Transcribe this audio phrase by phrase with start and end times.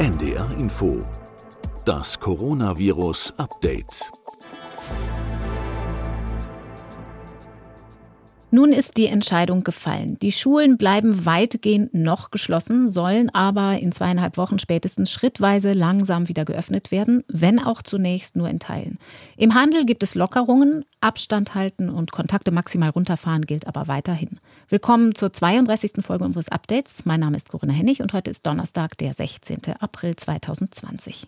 [0.00, 1.06] NDR Info.
[1.84, 4.10] Das Coronavirus Update.
[8.50, 10.18] Nun ist die Entscheidung gefallen.
[10.20, 16.46] Die Schulen bleiben weitgehend noch geschlossen, sollen aber in zweieinhalb Wochen spätestens schrittweise langsam wieder
[16.46, 18.98] geöffnet werden, wenn auch zunächst nur in Teilen.
[19.36, 24.40] Im Handel gibt es Lockerungen, Abstand halten und Kontakte maximal runterfahren gilt aber weiterhin.
[24.70, 25.94] Willkommen zur 32.
[25.98, 27.04] Folge unseres Updates.
[27.04, 29.58] Mein Name ist Corinna Hennig und heute ist Donnerstag, der 16.
[29.80, 31.26] April 2020.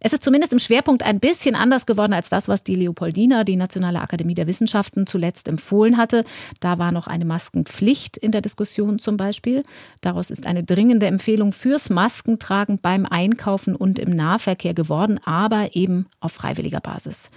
[0.00, 3.56] Es ist zumindest im Schwerpunkt ein bisschen anders geworden als das, was die Leopoldina, die
[3.56, 6.24] Nationale Akademie der Wissenschaften, zuletzt empfohlen hatte.
[6.60, 9.64] Da war noch eine Maskenpflicht in der Diskussion zum Beispiel.
[10.00, 16.06] Daraus ist eine dringende Empfehlung fürs Maskentragen beim Einkaufen und im Nahverkehr geworden, aber eben
[16.20, 17.30] auf freiwilliger Basis.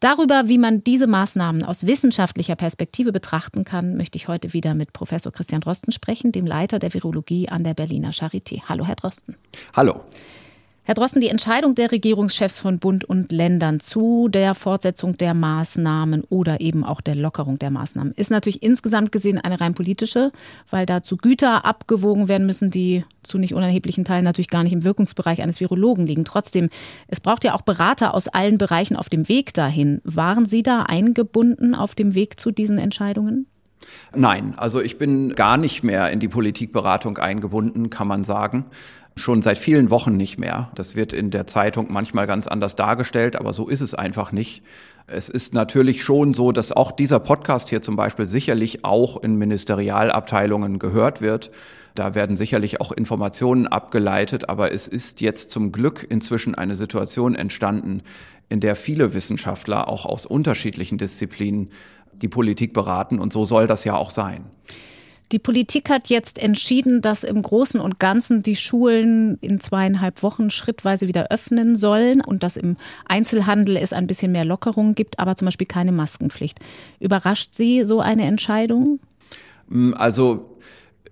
[0.00, 4.94] Darüber, wie man diese Maßnahmen aus wissenschaftlicher Perspektive betrachten kann, möchte ich heute wieder mit
[4.94, 8.62] Professor Christian Drosten sprechen, dem Leiter der Virologie an der Berliner Charité.
[8.68, 9.36] Hallo, Herr Drosten.
[9.74, 10.00] Hallo.
[10.88, 16.22] Herr Drosten, die Entscheidung der Regierungschefs von Bund und Ländern zu der Fortsetzung der Maßnahmen
[16.28, 20.30] oder eben auch der Lockerung der Maßnahmen ist natürlich insgesamt gesehen eine rein politische,
[20.70, 24.84] weil dazu Güter abgewogen werden müssen, die zu nicht unerheblichen Teilen natürlich gar nicht im
[24.84, 26.24] Wirkungsbereich eines Virologen liegen.
[26.24, 26.70] Trotzdem,
[27.08, 30.00] es braucht ja auch Berater aus allen Bereichen auf dem Weg dahin.
[30.04, 33.46] Waren Sie da eingebunden auf dem Weg zu diesen Entscheidungen?
[34.14, 38.66] Nein, also ich bin gar nicht mehr in die Politikberatung eingebunden, kann man sagen
[39.16, 40.70] schon seit vielen Wochen nicht mehr.
[40.74, 44.62] Das wird in der Zeitung manchmal ganz anders dargestellt, aber so ist es einfach nicht.
[45.06, 49.36] Es ist natürlich schon so, dass auch dieser Podcast hier zum Beispiel sicherlich auch in
[49.36, 51.50] Ministerialabteilungen gehört wird.
[51.94, 57.34] Da werden sicherlich auch Informationen abgeleitet, aber es ist jetzt zum Glück inzwischen eine Situation
[57.34, 58.02] entstanden,
[58.48, 61.70] in der viele Wissenschaftler auch aus unterschiedlichen Disziplinen
[62.12, 64.44] die Politik beraten und so soll das ja auch sein.
[65.32, 70.50] Die Politik hat jetzt entschieden, dass im Großen und Ganzen die Schulen in zweieinhalb Wochen
[70.50, 75.34] schrittweise wieder öffnen sollen und dass im Einzelhandel es ein bisschen mehr Lockerungen gibt, aber
[75.34, 76.60] zum Beispiel keine Maskenpflicht.
[77.00, 79.00] Überrascht Sie so eine Entscheidung?
[79.68, 80.56] Mm, also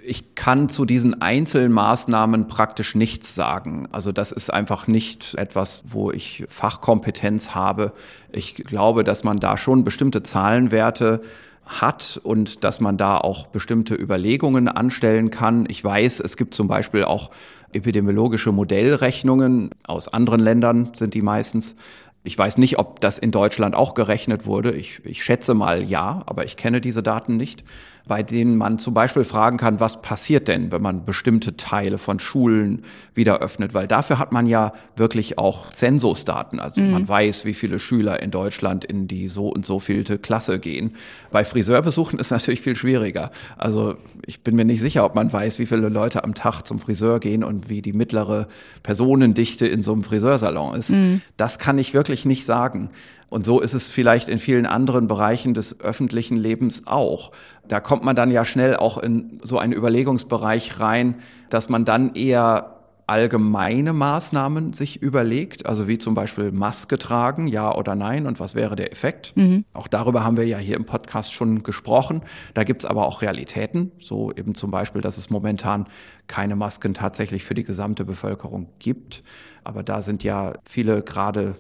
[0.07, 3.89] ich kann zu diesen Einzelmaßnahmen praktisch nichts sagen.
[3.91, 7.93] Also das ist einfach nicht etwas, wo ich Fachkompetenz habe.
[8.31, 11.23] Ich glaube, dass man da schon bestimmte Zahlenwerte
[11.67, 15.67] hat und dass man da auch bestimmte Überlegungen anstellen kann.
[15.69, 17.31] Ich weiß, es gibt zum Beispiel auch
[17.73, 21.77] epidemiologische Modellrechnungen aus anderen Ländern sind die meistens,
[22.23, 24.73] ich weiß nicht, ob das in Deutschland auch gerechnet wurde.
[24.73, 27.65] Ich, ich schätze mal ja, aber ich kenne diese Daten nicht
[28.07, 32.19] bei denen man zum Beispiel fragen kann, was passiert denn, wenn man bestimmte Teile von
[32.19, 32.85] Schulen
[33.15, 36.61] wieder öffnet, weil dafür hat man ja wirklich auch Zensusdaten.
[36.61, 36.91] Also mhm.
[36.91, 40.97] man weiß, wie viele Schüler in Deutschland in die so und so vielte Klasse gehen.
[41.31, 43.31] Bei Friseurbesuchen ist natürlich viel schwieriger.
[43.57, 43.95] Also
[44.27, 47.21] ich bin mir nicht sicher, ob man weiß, wie viele Leute am Tag zum Friseur
[47.21, 48.49] gehen und wie die mittlere
[48.83, 50.91] Personendichte in so einem Friseursalon ist.
[50.91, 51.23] Mhm.
[51.39, 52.91] Das kann ich wirklich nicht sagen.
[53.35, 57.33] Und so ist es vielleicht in vielen anderen Bereichen des öffentlichen Lebens auch.
[57.67, 61.17] Da kommt man dann ja schnell auch in so einen Überlegungsbereich rein,
[61.51, 62.77] dass man dann eher
[63.09, 68.55] allgemeine Maßnahmen sich überlegt, also wie zum Beispiel Maske tragen, ja oder nein und was
[68.55, 69.37] wäre der Effekt.
[69.37, 69.65] Mhm.
[69.73, 72.23] Auch darüber haben wir ja hier im Podcast schon gesprochen.
[72.55, 75.89] Da gibt's aber auch Realitäten, so eben zum Beispiel, dass es momentan
[76.29, 79.25] keine Masken tatsächlich für die gesamte Bevölkerung gibt.
[79.65, 81.57] Aber da sind ja viele gerade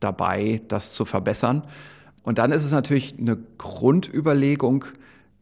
[0.00, 1.62] dabei, das zu verbessern.
[2.22, 4.84] Und dann ist es natürlich eine Grundüberlegung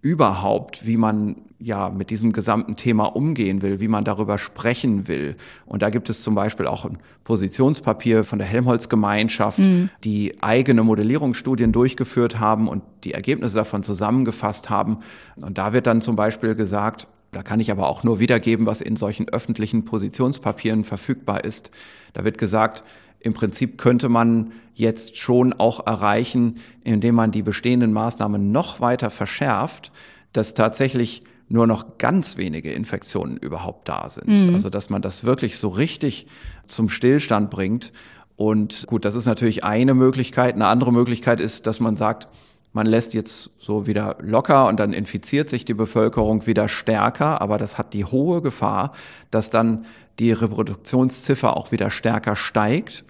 [0.03, 5.37] überhaupt, wie man ja mit diesem gesamten Thema umgehen will, wie man darüber sprechen will.
[5.65, 9.91] Und da gibt es zum Beispiel auch ein Positionspapier von der Helmholtz-Gemeinschaft, mhm.
[10.05, 14.99] die eigene Modellierungsstudien durchgeführt haben und die Ergebnisse davon zusammengefasst haben.
[15.37, 18.81] Und da wird dann zum Beispiel gesagt, da kann ich aber auch nur wiedergeben, was
[18.81, 21.71] in solchen öffentlichen Positionspapieren verfügbar ist.
[22.12, 22.84] Da wird gesagt,
[23.26, 29.10] im Prinzip könnte man jetzt schon auch erreichen, indem man die bestehenden Maßnahmen noch weiter
[29.10, 29.91] verschärft,
[30.32, 34.28] dass tatsächlich nur noch ganz wenige Infektionen überhaupt da sind.
[34.28, 34.55] Mhm.
[34.55, 36.28] Also dass man das wirklich so richtig
[36.69, 37.93] zum Stillstand bringt.
[38.37, 40.55] Und gut, das ist natürlich eine Möglichkeit.
[40.55, 42.28] Eine andere Möglichkeit ist, dass man sagt,
[42.73, 47.58] man lässt jetzt so wieder locker und dann infiziert sich die Bevölkerung wieder stärker, aber
[47.58, 48.93] das hat die hohe Gefahr,
[49.32, 49.87] dass dann
[50.20, 53.05] die Reproduktionsziffer auch wieder stärker steigt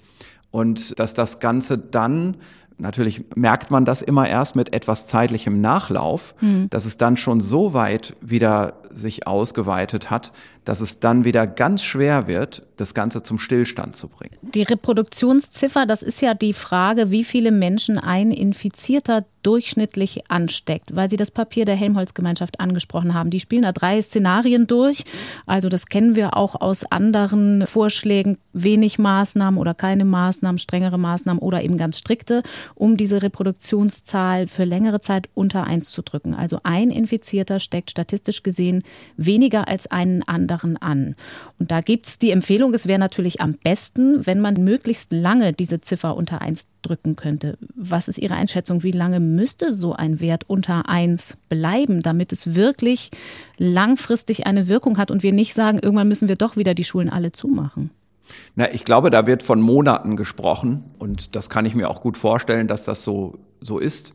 [0.56, 2.38] und dass das Ganze dann
[2.78, 6.68] Natürlich merkt man das immer erst mit etwas zeitlichem Nachlauf, mhm.
[6.68, 10.32] dass es dann schon so weit wieder sich ausgeweitet hat,
[10.66, 14.36] dass es dann wieder ganz schwer wird, das Ganze zum Stillstand zu bringen.
[14.42, 21.08] Die Reproduktionsziffer, das ist ja die Frage, wie viele Menschen ein Infizierter durchschnittlich ansteckt, weil
[21.08, 23.30] Sie das Papier der Helmholtz-Gemeinschaft angesprochen haben.
[23.30, 25.04] Die spielen da drei Szenarien durch.
[25.46, 31.40] Also das kennen wir auch aus anderen Vorschlägen, wenig Maßnahmen oder keine Maßnahmen, strengere Maßnahmen
[31.40, 32.42] oder eben ganz strikte,
[32.74, 36.34] um diese Reproduktionszahl für längere Zeit unter eins zu drücken.
[36.34, 38.75] Also ein Infizierter steckt statistisch gesehen
[39.16, 41.14] weniger als einen anderen an.
[41.58, 45.52] Und da gibt es die Empfehlung, es wäre natürlich am besten, wenn man möglichst lange
[45.52, 47.58] diese Ziffer unter eins drücken könnte.
[47.74, 48.82] Was ist Ihre Einschätzung?
[48.82, 53.10] Wie lange müsste so ein Wert unter 1 bleiben, damit es wirklich
[53.58, 57.10] langfristig eine Wirkung hat und wir nicht sagen, irgendwann müssen wir doch wieder die Schulen
[57.10, 57.90] alle zumachen?
[58.54, 62.16] Na, ich glaube, da wird von Monaten gesprochen und das kann ich mir auch gut
[62.16, 64.12] vorstellen, dass das so, so ist.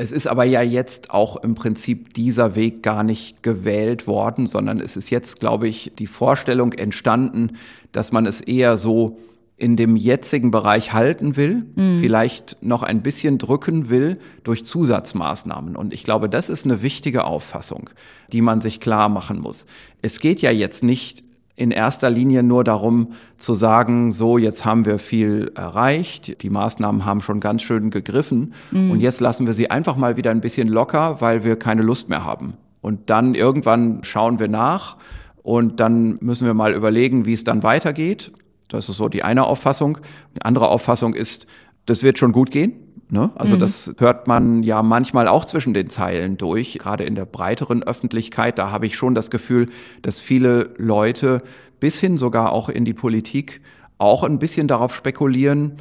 [0.00, 4.80] Es ist aber ja jetzt auch im Prinzip dieser Weg gar nicht gewählt worden, sondern
[4.80, 7.58] es ist jetzt, glaube ich, die Vorstellung entstanden,
[7.92, 9.18] dass man es eher so
[9.58, 12.00] in dem jetzigen Bereich halten will, mhm.
[12.00, 15.76] vielleicht noch ein bisschen drücken will durch Zusatzmaßnahmen.
[15.76, 17.90] Und ich glaube, das ist eine wichtige Auffassung,
[18.32, 19.66] die man sich klar machen muss.
[20.00, 21.24] Es geht ja jetzt nicht
[21.60, 27.04] in erster Linie nur darum zu sagen, so, jetzt haben wir viel erreicht, die Maßnahmen
[27.04, 28.92] haben schon ganz schön gegriffen mhm.
[28.92, 32.08] und jetzt lassen wir sie einfach mal wieder ein bisschen locker, weil wir keine Lust
[32.08, 32.54] mehr haben.
[32.80, 34.96] Und dann irgendwann schauen wir nach
[35.42, 38.32] und dann müssen wir mal überlegen, wie es dann weitergeht.
[38.68, 39.98] Das ist so die eine Auffassung.
[40.34, 41.46] Die andere Auffassung ist,
[41.84, 42.72] das wird schon gut gehen.
[43.10, 43.30] Ne?
[43.34, 43.60] Also mhm.
[43.60, 48.58] das hört man ja manchmal auch zwischen den Zeilen durch, gerade in der breiteren Öffentlichkeit.
[48.58, 49.66] Da habe ich schon das Gefühl,
[50.02, 51.42] dass viele Leute
[51.80, 53.60] bis hin sogar auch in die Politik
[53.98, 55.72] auch ein bisschen darauf spekulieren,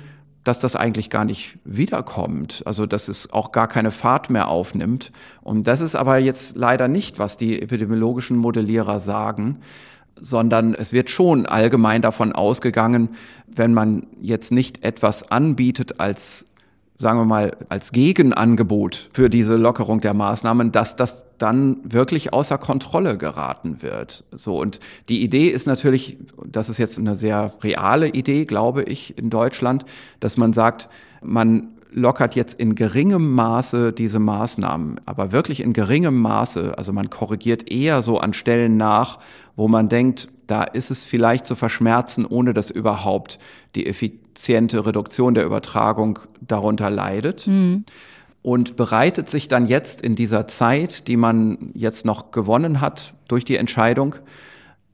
[0.43, 5.11] dass das eigentlich gar nicht wiederkommt, also dass es auch gar keine Fahrt mehr aufnimmt.
[5.41, 9.59] Und das ist aber jetzt leider nicht, was die epidemiologischen Modellierer sagen
[10.21, 13.09] sondern es wird schon allgemein davon ausgegangen,
[13.47, 16.48] wenn man jetzt nicht etwas anbietet als
[16.99, 22.57] sagen wir mal, als Gegenangebot für diese Lockerung der Maßnahmen, dass das dann wirklich außer
[22.57, 24.25] Kontrolle geraten wird.
[24.31, 24.59] So.
[24.59, 29.29] Und die Idee ist natürlich, das ist jetzt eine sehr reale Idee, glaube ich, in
[29.29, 29.85] Deutschland,
[30.19, 30.89] dass man sagt,
[31.23, 36.77] man lockert jetzt in geringem Maße diese Maßnahmen, aber wirklich in geringem Maße.
[36.77, 39.19] Also man korrigiert eher so an Stellen nach,
[39.55, 43.39] wo man denkt, da ist es vielleicht zu verschmerzen, ohne dass überhaupt
[43.75, 43.85] die
[44.39, 47.45] effiziente Reduktion der Übertragung darunter leidet.
[47.47, 47.83] Mhm.
[48.41, 53.43] Und bereitet sich dann jetzt in dieser Zeit, die man jetzt noch gewonnen hat durch
[53.43, 54.15] die Entscheidung,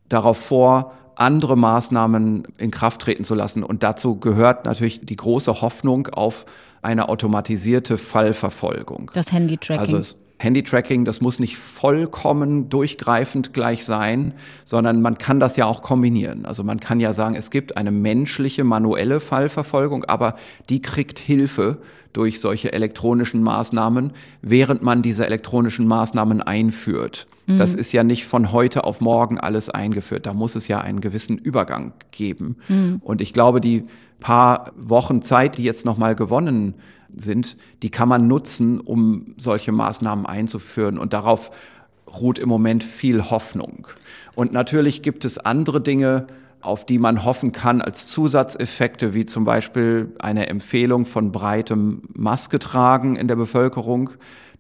[0.09, 3.61] darauf vor, andere Maßnahmen in Kraft treten zu lassen.
[3.63, 6.47] Und dazu gehört natürlich die große Hoffnung auf
[6.81, 9.11] eine automatisierte Fallverfolgung.
[9.13, 9.95] Das Handy-Tracking.
[9.95, 14.33] Also Handy-Tracking, das muss nicht vollkommen durchgreifend gleich sein,
[14.65, 16.45] sondern man kann das ja auch kombinieren.
[16.45, 20.35] Also man kann ja sagen, es gibt eine menschliche, manuelle Fallverfolgung, aber
[20.69, 21.77] die kriegt Hilfe
[22.11, 24.11] durch solche elektronischen Maßnahmen,
[24.41, 27.27] während man diese elektronischen Maßnahmen einführt.
[27.45, 27.57] Mhm.
[27.57, 30.25] Das ist ja nicht von heute auf morgen alles eingeführt.
[30.25, 32.57] Da muss es ja einen gewissen Übergang geben.
[32.69, 33.01] Mhm.
[33.03, 33.83] Und ich glaube, die
[34.19, 36.75] paar Wochen Zeit, die jetzt nochmal gewonnen
[37.15, 40.97] sind, die kann man nutzen, um solche Maßnahmen einzuführen.
[40.97, 41.51] Und darauf
[42.19, 43.87] ruht im Moment viel Hoffnung.
[44.35, 46.27] Und natürlich gibt es andere Dinge,
[46.61, 52.59] auf die man hoffen kann als Zusatzeffekte, wie zum Beispiel eine Empfehlung von breitem Maske
[52.59, 54.11] tragen in der Bevölkerung.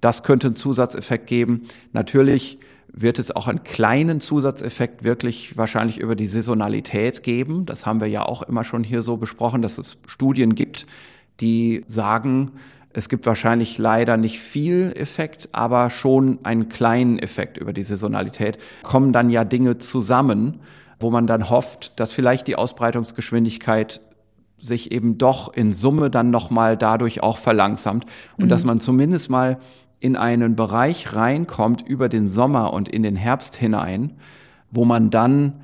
[0.01, 1.63] Das könnte einen Zusatzeffekt geben.
[1.93, 2.59] Natürlich
[2.97, 7.65] wird es auch einen kleinen Zusatzeffekt wirklich wahrscheinlich über die Saisonalität geben.
[7.65, 10.87] Das haben wir ja auch immer schon hier so besprochen, dass es Studien gibt,
[11.41, 12.53] die sagen,
[12.93, 18.57] es gibt wahrscheinlich leider nicht viel Effekt, aber schon einen kleinen Effekt über die Saisonalität.
[18.83, 20.61] Kommen dann ja Dinge zusammen,
[20.97, 23.99] wo man dann hofft, dass vielleicht die Ausbreitungsgeschwindigkeit
[24.57, 28.05] sich eben doch in Summe dann nochmal dadurch auch verlangsamt
[28.37, 28.49] und mhm.
[28.49, 29.59] dass man zumindest mal
[29.99, 34.13] in einen Bereich reinkommt über den Sommer und in den Herbst hinein,
[34.71, 35.61] wo man dann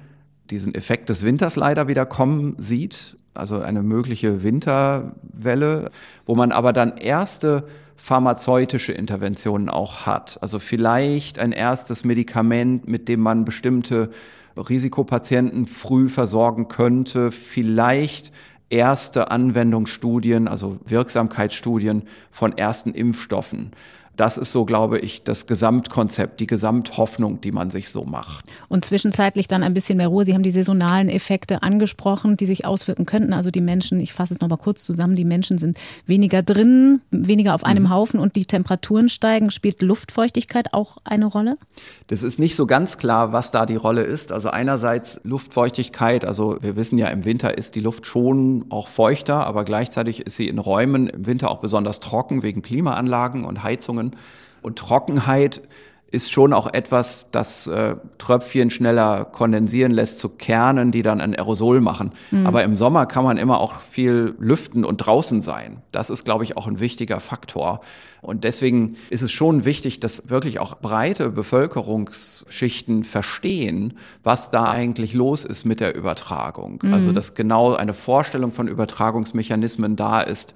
[0.50, 5.92] diesen Effekt des Winters leider wieder kommen sieht also eine mögliche Winterwelle,
[6.26, 10.40] wo man aber dann erste pharmazeutische Interventionen auch hat.
[10.42, 14.10] Also vielleicht ein erstes Medikament, mit dem man bestimmte
[14.58, 18.32] Risikopatienten früh versorgen könnte, vielleicht
[18.70, 23.72] erste Anwendungsstudien, also Wirksamkeitsstudien von ersten Impfstoffen.
[24.18, 28.46] Das ist so, glaube ich, das Gesamtkonzept, die Gesamthoffnung, die man sich so macht.
[28.68, 30.26] Und zwischenzeitlich dann ein bisschen mehr Ruhe.
[30.26, 33.34] Sie haben die saisonalen Effekte angesprochen, die sich auswirken könnten.
[33.34, 37.56] Also die Menschen, ich fasse es nochmal kurz zusammen, die Menschen sind weniger drin, weniger
[37.56, 37.90] auf einem mhm.
[37.90, 39.50] Haufen und die Temperaturen steigen.
[39.50, 41.58] Spielt Luftfeuchtigkeit auch eine Rolle?
[42.08, 44.32] Das ist nicht so ganz klar, was da die Rolle ist.
[44.32, 49.48] Also einerseits Luftfeuchtigkeit, also wir wissen ja, im Winter ist die Luft schon auch feuchter,
[49.48, 54.01] aber gleichzeitig ist sie in Räumen im Winter auch besonders trocken wegen Klimaanlagen und Heizungen.
[54.02, 54.16] Heizungen.
[54.62, 55.62] Und Trockenheit
[56.12, 61.34] ist schon auch etwas, das äh, Tröpfchen schneller kondensieren lässt zu Kernen, die dann ein
[61.34, 62.12] Aerosol machen.
[62.32, 62.46] Mhm.
[62.46, 65.82] Aber im Sommer kann man immer auch viel lüften und draußen sein.
[65.94, 67.80] Das ist, glaube ich, auch ein wichtiger Faktor.
[68.22, 75.14] Und deswegen ist es schon wichtig, dass wirklich auch breite Bevölkerungsschichten verstehen, was da eigentlich
[75.14, 76.80] los ist mit der Übertragung.
[76.84, 76.94] Mhm.
[76.94, 80.56] Also, dass genau eine Vorstellung von Übertragungsmechanismen da ist.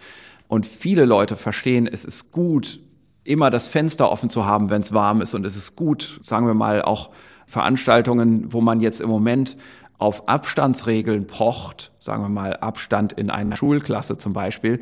[0.50, 2.80] Und viele Leute verstehen, es ist gut,
[3.26, 5.34] immer das Fenster offen zu haben, wenn es warm ist.
[5.34, 7.10] Und es ist gut, sagen wir mal, auch
[7.46, 9.58] Veranstaltungen, wo man jetzt im Moment
[9.98, 14.80] auf Abstandsregeln pocht, sagen wir mal Abstand in einer Schulklasse zum Beispiel,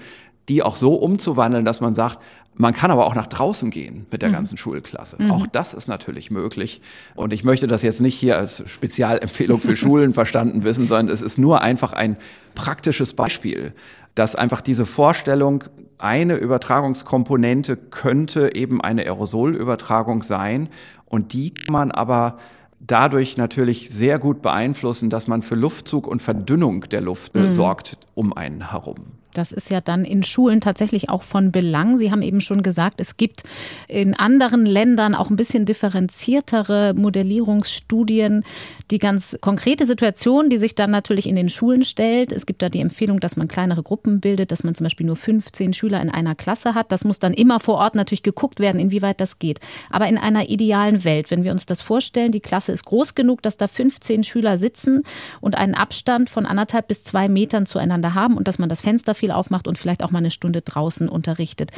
[0.49, 2.19] die auch so umzuwandeln, dass man sagt,
[2.55, 4.33] man kann aber auch nach draußen gehen mit der mhm.
[4.33, 5.21] ganzen Schulklasse.
[5.21, 5.31] Mhm.
[5.31, 6.81] Auch das ist natürlich möglich.
[7.15, 11.21] Und ich möchte das jetzt nicht hier als Spezialempfehlung für Schulen verstanden wissen, sondern es
[11.21, 12.17] ist nur einfach ein
[12.55, 13.73] praktisches Beispiel,
[14.15, 15.63] dass einfach diese Vorstellung,
[15.97, 20.67] eine Übertragungskomponente könnte eben eine Aerosolübertragung sein
[21.05, 22.39] und die kann man aber
[22.81, 27.51] dadurch natürlich sehr gut beeinflussen, dass man für Luftzug und Verdünnung der Luft mhm.
[27.51, 29.13] sorgt um einen herum.
[29.33, 31.97] Das ist ja dann in Schulen tatsächlich auch von Belang.
[31.97, 33.43] Sie haben eben schon gesagt, es gibt
[33.87, 38.43] in anderen Ländern auch ein bisschen differenziertere Modellierungsstudien,
[38.91, 42.31] die ganz konkrete Situation, die sich dann natürlich in den Schulen stellt.
[42.31, 45.15] Es gibt da die Empfehlung, dass man kleinere Gruppen bildet, dass man zum Beispiel nur
[45.15, 46.91] 15 Schüler in einer Klasse hat.
[46.91, 49.59] Das muss dann immer vor Ort natürlich geguckt werden, inwieweit das geht.
[49.89, 53.41] Aber in einer idealen Welt, wenn wir uns das vorstellen, die Klasse ist groß genug,
[53.41, 55.03] dass da 15 Schüler sitzen
[55.41, 59.15] und einen Abstand von anderthalb bis zwei Metern zueinander haben und dass man das Fenster
[59.23, 61.71] viel aufmacht und vielleicht auch mal eine Stunde draußen unterrichtet.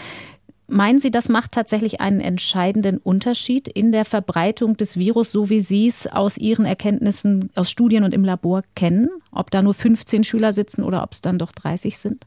[0.68, 5.60] Meinen Sie, das macht tatsächlich einen entscheidenden Unterschied in der Verbreitung des Virus, so wie
[5.60, 9.10] Sie es aus Ihren Erkenntnissen aus Studien und im Labor kennen?
[9.32, 12.26] Ob da nur 15 Schüler sitzen oder ob es dann doch 30 sind?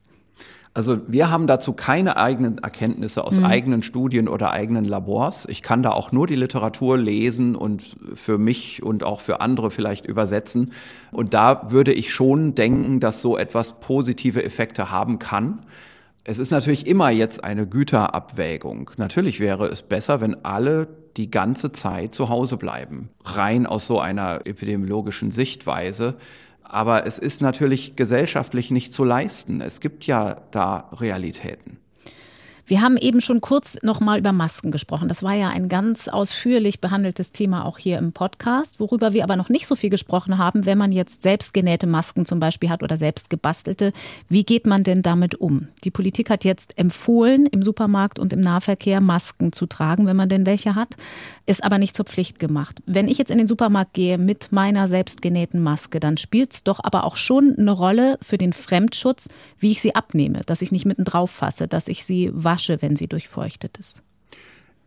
[0.79, 3.47] Also wir haben dazu keine eigenen Erkenntnisse aus mhm.
[3.47, 5.45] eigenen Studien oder eigenen Labors.
[5.51, 9.73] Ich kann da auch nur die Literatur lesen und für mich und auch für andere
[9.73, 10.71] vielleicht übersetzen.
[11.11, 15.65] Und da würde ich schon denken, dass so etwas positive Effekte haben kann.
[16.23, 18.93] Es ist natürlich immer jetzt eine Güterabwägung.
[18.99, 23.09] Natürlich wäre es besser, wenn alle die ganze Zeit zu Hause bleiben.
[23.25, 26.15] Rein aus so einer epidemiologischen Sichtweise.
[26.69, 29.61] Aber es ist natürlich gesellschaftlich nicht zu leisten.
[29.63, 31.79] Es gibt ja da Realitäten.
[32.69, 35.09] Wir haben eben schon kurz noch mal über Masken gesprochen.
[35.09, 39.37] Das war ja ein ganz ausführlich behandeltes Thema auch hier im Podcast, worüber wir aber
[39.37, 42.99] noch nicht so viel gesprochen haben, wenn man jetzt selbstgenähte Masken zum Beispiel hat oder
[42.99, 43.95] selbst gebastelte.
[44.29, 45.69] Wie geht man denn damit um?
[45.83, 50.29] Die Politik hat jetzt empfohlen, im Supermarkt und im Nahverkehr Masken zu tragen, wenn man
[50.29, 50.95] denn welche hat,
[51.47, 52.83] ist aber nicht zur Pflicht gemacht.
[52.85, 56.81] Wenn ich jetzt in den Supermarkt gehe mit meiner selbstgenähten Maske, dann spielt es doch
[56.85, 60.85] aber auch schon eine Rolle für den Fremdschutz, wie ich sie abnehme, dass ich nicht
[60.85, 64.03] mitten drauf fasse, dass ich sie wasche Asche, wenn sie durchfeuchtet ist.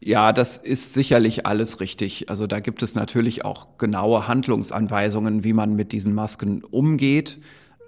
[0.01, 2.29] Ja, das ist sicherlich alles richtig.
[2.29, 7.39] Also da gibt es natürlich auch genaue Handlungsanweisungen, wie man mit diesen Masken umgeht.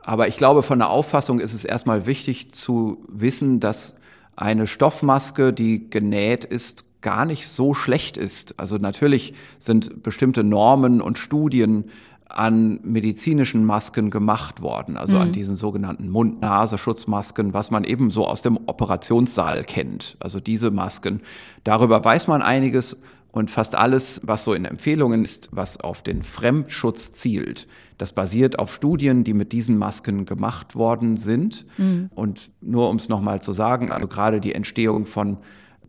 [0.03, 3.95] Aber ich glaube, von der Auffassung ist es erstmal wichtig zu wissen, dass
[4.35, 8.59] eine Stoffmaske, die genäht ist, gar nicht so schlecht ist.
[8.59, 11.89] Also natürlich sind bestimmte Normen und Studien
[12.33, 15.21] an medizinischen Masken gemacht worden, also mhm.
[15.21, 20.17] an diesen sogenannten Mund-Nase-Schutzmasken, was man eben so aus dem Operationssaal kennt.
[20.19, 21.21] Also diese Masken.
[21.63, 22.97] Darüber weiß man einiges
[23.31, 27.67] und fast alles, was so in Empfehlungen ist, was auf den Fremdschutz zielt.
[27.97, 31.65] Das basiert auf Studien, die mit diesen Masken gemacht worden sind.
[31.77, 32.09] Mhm.
[32.15, 35.37] Und nur um es nochmal zu sagen, also gerade die Entstehung von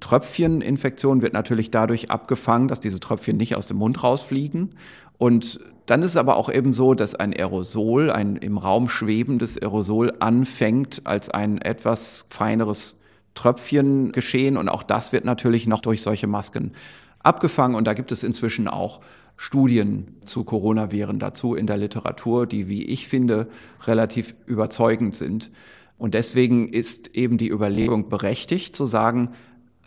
[0.00, 4.74] Tröpfcheninfektionen wird natürlich dadurch abgefangen, dass diese Tröpfchen nicht aus dem Mund rausfliegen.
[5.16, 9.60] Und dann ist es aber auch eben so, dass ein Aerosol, ein im Raum schwebendes
[9.60, 12.96] Aerosol anfängt als ein etwas feineres
[13.34, 16.72] Tröpfchen geschehen und auch das wird natürlich noch durch solche Masken
[17.22, 19.00] abgefangen und da gibt es inzwischen auch
[19.36, 23.48] Studien zu Coronaviren dazu in der Literatur, die, wie ich finde,
[23.82, 25.50] relativ überzeugend sind.
[25.98, 29.30] Und deswegen ist eben die Überlegung berechtigt zu sagen,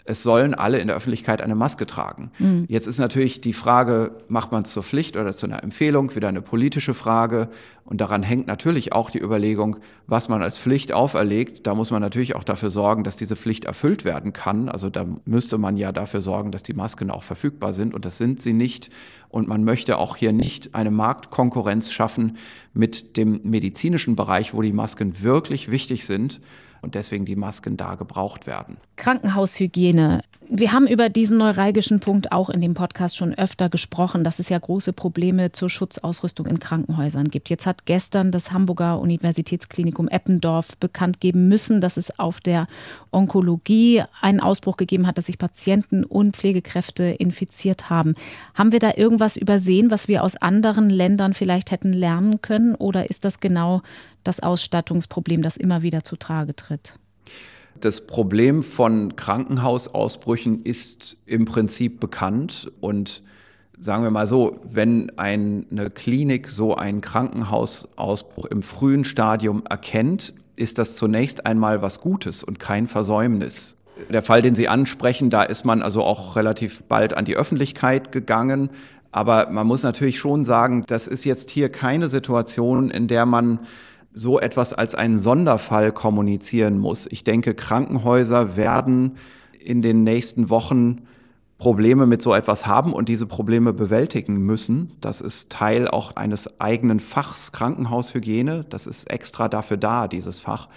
[0.07, 2.31] es sollen alle in der Öffentlichkeit eine Maske tragen.
[2.39, 2.65] Mhm.
[2.69, 6.29] Jetzt ist natürlich die Frage, macht man es zur Pflicht oder zu einer Empfehlung, wieder
[6.29, 7.49] eine politische Frage.
[7.83, 11.67] Und daran hängt natürlich auch die Überlegung, was man als Pflicht auferlegt.
[11.67, 14.69] Da muss man natürlich auch dafür sorgen, dass diese Pflicht erfüllt werden kann.
[14.69, 17.93] Also da müsste man ja dafür sorgen, dass die Masken auch verfügbar sind.
[17.93, 18.89] Und das sind sie nicht.
[19.27, 22.37] Und man möchte auch hier nicht eine Marktkonkurrenz schaffen
[22.73, 26.39] mit dem medizinischen Bereich, wo die Masken wirklich wichtig sind
[26.81, 28.77] und deswegen die Masken da gebraucht werden.
[28.97, 30.21] Krankenhaushygiene.
[30.49, 34.47] Wir haben über diesen neuralgischen Punkt auch in dem Podcast schon öfter gesprochen, dass es
[34.47, 37.49] ja große Probleme zur Schutzausrüstung in Krankenhäusern gibt.
[37.49, 42.67] Jetzt hat gestern das Hamburger Universitätsklinikum Eppendorf bekannt geben müssen, dass es auf der
[43.11, 48.15] Onkologie einen Ausbruch gegeben hat, dass sich Patienten und Pflegekräfte infiziert haben.
[48.55, 52.73] Haben wir da irgendwas übersehen, was wir aus anderen Ländern vielleicht hätten lernen können?
[52.73, 53.81] Oder ist das genau
[54.23, 56.93] das Ausstattungsproblem, das immer wieder zutage tritt?
[57.81, 63.21] Das Problem von Krankenhausausbrüchen ist im Prinzip bekannt und
[63.77, 70.79] sagen wir mal so, wenn eine Klinik so einen Krankenhausausbruch im frühen Stadium erkennt, ist
[70.79, 73.75] das zunächst einmal was Gutes und kein Versäumnis.
[74.09, 78.11] Der Fall, den Sie ansprechen, da ist man also auch relativ bald an die Öffentlichkeit
[78.11, 78.69] gegangen.
[79.11, 83.59] Aber man muss natürlich schon sagen, das ist jetzt hier keine Situation, in der man
[84.17, 87.07] so etwas als einen Sonderfall kommunizieren muss.
[87.07, 89.17] Ich denke, Krankenhäuser werden
[89.59, 91.03] in den nächsten Wochen
[91.59, 94.93] Probleme mit so etwas haben und diese Probleme bewältigen müssen.
[95.01, 98.65] Das ist Teil auch eines eigenen Fachs Krankenhaushygiene.
[98.69, 100.67] Das ist extra dafür da, dieses Fach.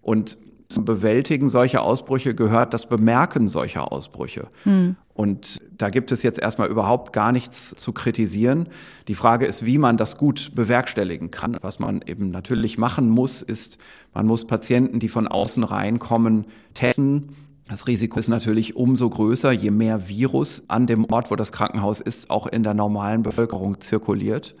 [0.00, 4.48] Und zum Bewältigen solcher Ausbrüche gehört das Bemerken solcher Ausbrüche.
[4.64, 4.96] Hm.
[5.12, 8.68] Und da gibt es jetzt erstmal überhaupt gar nichts zu kritisieren.
[9.06, 11.56] Die Frage ist, wie man das gut bewerkstelligen kann.
[11.60, 13.78] Was man eben natürlich machen muss, ist,
[14.12, 17.36] man muss Patienten, die von außen reinkommen, testen.
[17.68, 22.00] Das Risiko ist natürlich umso größer, je mehr Virus an dem Ort, wo das Krankenhaus
[22.00, 24.56] ist, auch in der normalen Bevölkerung zirkuliert.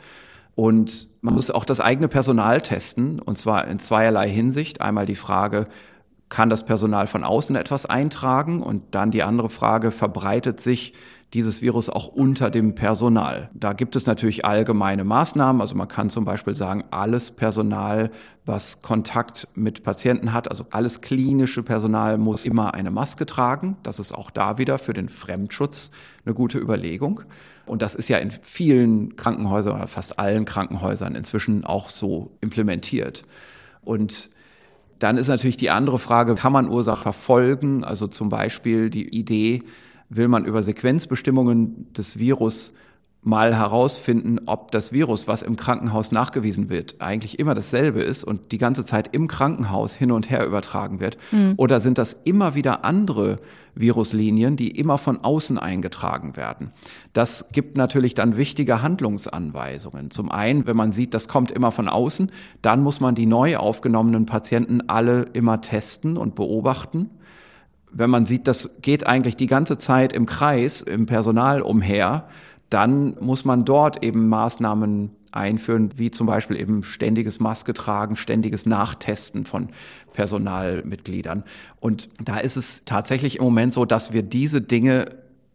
[0.54, 4.80] Und man muss auch das eigene Personal testen, und zwar in zweierlei Hinsicht.
[4.80, 5.66] Einmal die Frage,
[6.28, 8.62] kann das Personal von außen etwas eintragen?
[8.62, 10.94] Und dann die andere Frage, verbreitet sich
[11.34, 13.50] dieses Virus auch unter dem Personal.
[13.54, 15.60] Da gibt es natürlich allgemeine Maßnahmen.
[15.60, 18.10] Also man kann zum Beispiel sagen, alles Personal,
[18.46, 23.76] was Kontakt mit Patienten hat, also alles klinische Personal muss immer eine Maske tragen.
[23.82, 25.90] Das ist auch da wieder für den Fremdschutz
[26.24, 27.22] eine gute Überlegung.
[27.66, 33.24] Und das ist ja in vielen Krankenhäusern oder fast allen Krankenhäusern inzwischen auch so implementiert.
[33.82, 34.30] Und
[34.98, 37.84] dann ist natürlich die andere Frage, kann man Ursache verfolgen?
[37.84, 39.62] Also zum Beispiel die Idee,
[40.08, 42.72] will man über Sequenzbestimmungen des Virus
[43.24, 48.52] mal herausfinden, ob das Virus, was im Krankenhaus nachgewiesen wird, eigentlich immer dasselbe ist und
[48.52, 51.16] die ganze Zeit im Krankenhaus hin und her übertragen wird?
[51.32, 51.54] Mhm.
[51.56, 53.38] Oder sind das immer wieder andere
[53.74, 56.70] Viruslinien, die immer von außen eingetragen werden?
[57.14, 60.10] Das gibt natürlich dann wichtige Handlungsanweisungen.
[60.10, 63.56] Zum einen, wenn man sieht, das kommt immer von außen, dann muss man die neu
[63.56, 67.10] aufgenommenen Patienten alle immer testen und beobachten
[67.96, 72.24] wenn man sieht, das geht eigentlich die ganze Zeit im Kreis, im Personal umher,
[72.70, 78.66] dann muss man dort eben Maßnahmen einführen, wie zum Beispiel eben ständiges Maske tragen, ständiges
[78.66, 79.68] Nachtesten von
[80.12, 81.44] Personalmitgliedern.
[81.80, 85.06] Und da ist es tatsächlich im Moment so, dass wir diese Dinge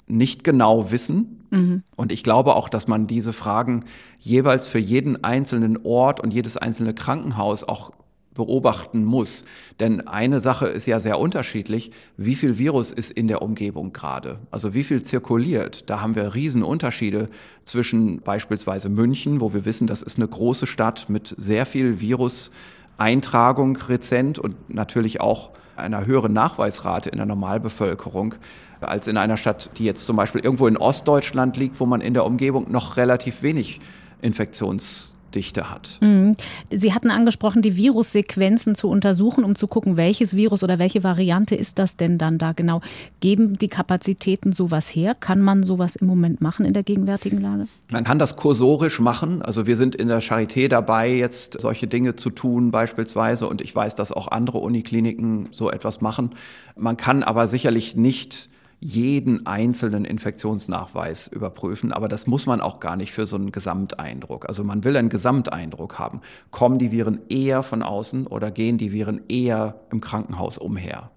[0.07, 1.45] nicht genau wissen.
[1.51, 1.83] Mhm.
[1.95, 3.85] Und ich glaube auch, dass man diese Fragen
[4.19, 7.91] jeweils für jeden einzelnen Ort und jedes einzelne Krankenhaus auch
[8.39, 9.43] beobachten muss.
[9.81, 11.91] Denn eine Sache ist ja sehr unterschiedlich.
[12.15, 14.39] Wie viel Virus ist in der Umgebung gerade?
[14.49, 15.89] Also wie viel zirkuliert?
[15.89, 17.27] Da haben wir Riesenunterschiede
[17.65, 23.75] zwischen beispielsweise München, wo wir wissen, das ist eine große Stadt mit sehr viel Virus-Eintragung
[23.75, 28.35] rezent und natürlich auch einer höheren Nachweisrate in der Normalbevölkerung
[28.79, 32.13] als in einer Stadt, die jetzt zum Beispiel irgendwo in Ostdeutschland liegt, wo man in
[32.13, 33.81] der Umgebung noch relativ wenig
[34.21, 35.97] Infektions Dichte hat.
[36.01, 36.35] Mhm.
[36.71, 41.55] Sie hatten angesprochen, die Virussequenzen zu untersuchen, um zu gucken, welches Virus oder welche Variante
[41.55, 42.81] ist das denn dann da genau?
[43.19, 45.15] Geben die Kapazitäten sowas her?
[45.15, 47.67] Kann man sowas im Moment machen in der gegenwärtigen Lage?
[47.89, 49.41] Man kann das kursorisch machen.
[49.41, 53.47] Also wir sind in der Charité dabei, jetzt solche Dinge zu tun beispielsweise.
[53.47, 56.31] Und ich weiß, dass auch andere Unikliniken so etwas machen.
[56.75, 62.95] Man kann aber sicherlich nicht jeden einzelnen Infektionsnachweis überprüfen, aber das muss man auch gar
[62.95, 64.47] nicht für so einen Gesamteindruck.
[64.47, 66.21] Also man will einen Gesamteindruck haben.
[66.51, 71.11] Kommen die Viren eher von außen oder gehen die Viren eher im Krankenhaus umher?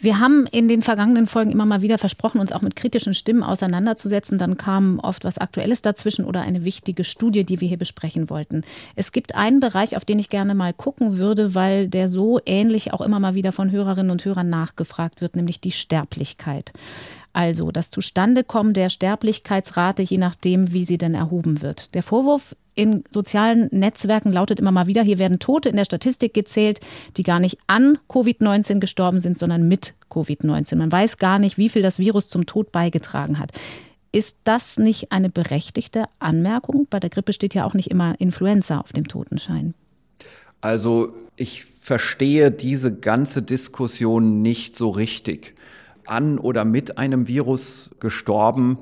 [0.00, 3.42] Wir haben in den vergangenen Folgen immer mal wieder versprochen, uns auch mit kritischen Stimmen
[3.42, 4.38] auseinanderzusetzen.
[4.38, 8.62] Dann kam oft was Aktuelles dazwischen oder eine wichtige Studie, die wir hier besprechen wollten.
[8.94, 12.92] Es gibt einen Bereich, auf den ich gerne mal gucken würde, weil der so ähnlich
[12.92, 16.72] auch immer mal wieder von Hörerinnen und Hörern nachgefragt wird, nämlich die Sterblichkeit.
[17.32, 21.94] Also das Zustandekommen der Sterblichkeitsrate, je nachdem, wie sie denn erhoben wird.
[21.96, 26.32] Der Vorwurf in sozialen Netzwerken lautet immer mal wieder, hier werden Tote in der Statistik
[26.32, 26.78] gezählt,
[27.16, 30.76] die gar nicht an Covid-19 gestorben sind, sondern mit Covid-19.
[30.76, 33.50] Man weiß gar nicht, wie viel das Virus zum Tod beigetragen hat.
[34.12, 36.86] Ist das nicht eine berechtigte Anmerkung?
[36.88, 39.74] Bei der Grippe steht ja auch nicht immer Influenza auf dem Totenschein.
[40.60, 45.56] Also ich verstehe diese ganze Diskussion nicht so richtig.
[46.06, 48.78] An oder mit einem Virus gestorben.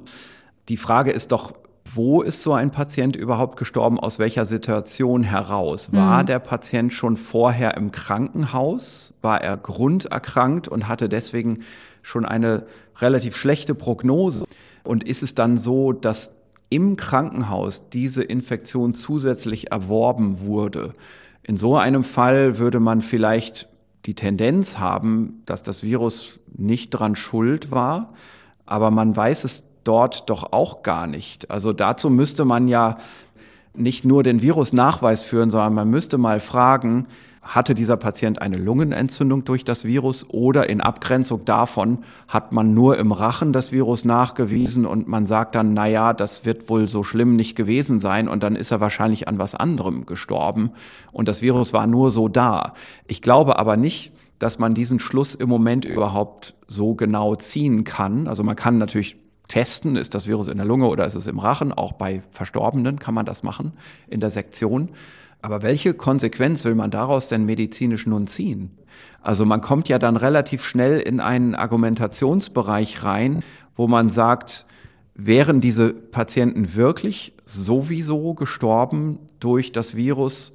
[0.68, 1.54] Die Frage ist doch,
[1.96, 5.92] wo ist so ein Patient überhaupt gestorben, aus welcher Situation heraus?
[5.92, 6.26] War mhm.
[6.26, 9.14] der Patient schon vorher im Krankenhaus?
[9.22, 11.60] War er grunderkrankt und hatte deswegen
[12.02, 12.66] schon eine
[12.98, 14.44] relativ schlechte Prognose?
[14.84, 16.34] Und ist es dann so, dass
[16.68, 20.94] im Krankenhaus diese Infektion zusätzlich erworben wurde?
[21.42, 23.68] In so einem Fall würde man vielleicht
[24.04, 28.14] die Tendenz haben, dass das Virus nicht dran schuld war,
[28.64, 31.50] aber man weiß es dort doch auch gar nicht.
[31.50, 32.98] Also dazu müsste man ja
[33.74, 37.06] nicht nur den Virusnachweis führen, sondern man müsste mal fragen,
[37.46, 42.98] hatte dieser Patient eine Lungenentzündung durch das Virus oder in Abgrenzung davon hat man nur
[42.98, 47.04] im Rachen das Virus nachgewiesen und man sagt dann, na ja, das wird wohl so
[47.04, 50.72] schlimm nicht gewesen sein und dann ist er wahrscheinlich an was anderem gestorben
[51.12, 52.74] und das Virus war nur so da.
[53.06, 58.26] Ich glaube aber nicht, dass man diesen Schluss im Moment überhaupt so genau ziehen kann.
[58.26, 59.16] Also man kann natürlich
[59.48, 61.72] testen, ist das Virus in der Lunge oder ist es im Rachen.
[61.72, 63.72] Auch bei Verstorbenen kann man das machen
[64.08, 64.90] in der Sektion.
[65.42, 68.76] Aber welche Konsequenz will man daraus denn medizinisch nun ziehen?
[69.20, 73.42] Also man kommt ja dann relativ schnell in einen Argumentationsbereich rein,
[73.76, 74.66] wo man sagt,
[75.14, 80.52] wären diese Patienten wirklich sowieso gestorben durch das Virus,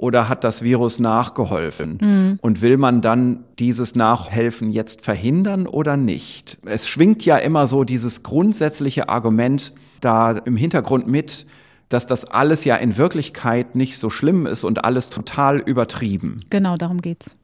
[0.00, 1.98] oder hat das Virus nachgeholfen?
[2.00, 2.38] Mhm.
[2.40, 6.58] Und will man dann dieses Nachhelfen jetzt verhindern oder nicht?
[6.64, 11.46] Es schwingt ja immer so dieses grundsätzliche Argument da im Hintergrund mit,
[11.90, 16.38] dass das alles ja in Wirklichkeit nicht so schlimm ist und alles total übertrieben.
[16.48, 17.36] Genau, darum geht's.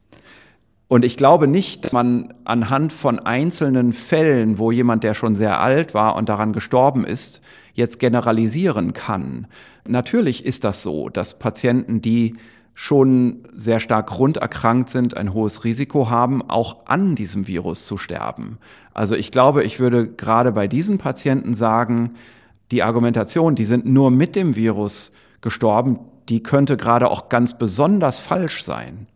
[0.87, 5.59] Und ich glaube nicht, dass man anhand von einzelnen Fällen, wo jemand, der schon sehr
[5.59, 7.41] alt war und daran gestorben ist,
[7.77, 9.47] jetzt generalisieren kann.
[9.87, 12.35] Natürlich ist das so, dass Patienten, die
[12.73, 18.57] schon sehr stark grunderkrankt sind, ein hohes Risiko haben, auch an diesem Virus zu sterben.
[18.93, 22.15] Also ich glaube, ich würde gerade bei diesen Patienten sagen,
[22.71, 25.11] die Argumentation, die sind nur mit dem Virus
[25.41, 29.07] gestorben, die könnte gerade auch ganz besonders falsch sein.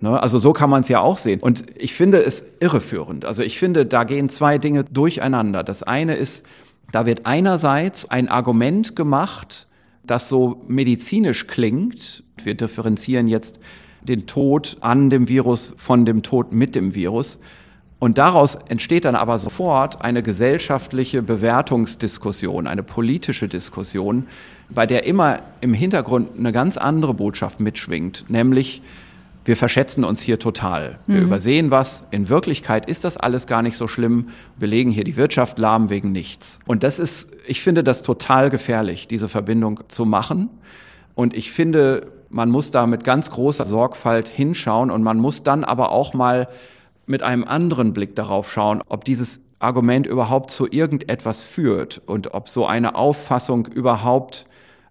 [0.00, 0.20] Ne?
[0.20, 1.40] Also so kann man es ja auch sehen.
[1.40, 3.24] Und ich finde es irreführend.
[3.24, 5.62] Also ich finde, da gehen zwei Dinge durcheinander.
[5.62, 6.44] Das eine ist,
[6.90, 9.66] da wird einerseits ein Argument gemacht,
[10.04, 12.22] das so medizinisch klingt.
[12.42, 13.60] Wir differenzieren jetzt
[14.02, 17.38] den Tod an dem Virus von dem Tod mit dem Virus.
[17.98, 24.26] Und daraus entsteht dann aber sofort eine gesellschaftliche Bewertungsdiskussion, eine politische Diskussion,
[24.70, 28.82] bei der immer im Hintergrund eine ganz andere Botschaft mitschwingt, nämlich
[29.48, 30.98] wir verschätzen uns hier total.
[31.06, 31.26] Wir mhm.
[31.28, 32.04] übersehen was.
[32.10, 34.28] In Wirklichkeit ist das alles gar nicht so schlimm.
[34.58, 36.60] Wir legen hier die Wirtschaft lahm wegen nichts.
[36.66, 40.50] Und das ist, ich finde das total gefährlich, diese Verbindung zu machen.
[41.14, 45.64] Und ich finde, man muss da mit ganz großer Sorgfalt hinschauen und man muss dann
[45.64, 46.48] aber auch mal
[47.06, 52.50] mit einem anderen Blick darauf schauen, ob dieses Argument überhaupt zu irgendetwas führt und ob
[52.50, 54.44] so eine Auffassung überhaupt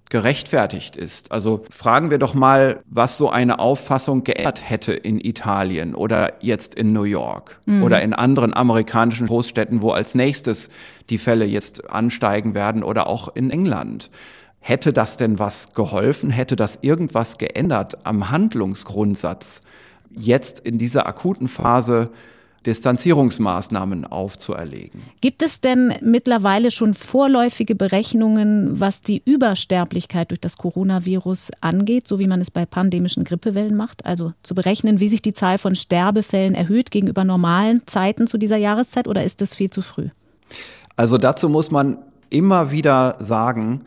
[0.10, 1.32] gerechtfertigt ist.
[1.32, 6.76] Also fragen wir doch mal, was so eine Auffassung geändert hätte in Italien oder jetzt
[6.76, 7.84] in New York mhm.
[7.84, 10.70] oder in anderen amerikanischen Großstädten, wo als nächstes
[11.10, 14.10] die Fälle jetzt ansteigen werden oder auch in England.
[14.60, 16.30] Hätte das denn was geholfen?
[16.30, 19.62] Hätte das irgendwas geändert am Handlungsgrundsatz,
[20.10, 22.12] jetzt in dieser akuten Phase
[22.68, 25.02] Distanzierungsmaßnahmen aufzuerlegen.
[25.22, 32.20] Gibt es denn mittlerweile schon vorläufige Berechnungen, was die Übersterblichkeit durch das Coronavirus angeht, so
[32.20, 34.06] wie man es bei pandemischen Grippewellen macht?
[34.06, 38.58] Also zu berechnen, wie sich die Zahl von Sterbefällen erhöht gegenüber normalen Zeiten zu dieser
[38.58, 40.10] Jahreszeit oder ist das viel zu früh?
[40.98, 42.00] Also dazu muss man
[42.30, 43.82] immer wieder sagen,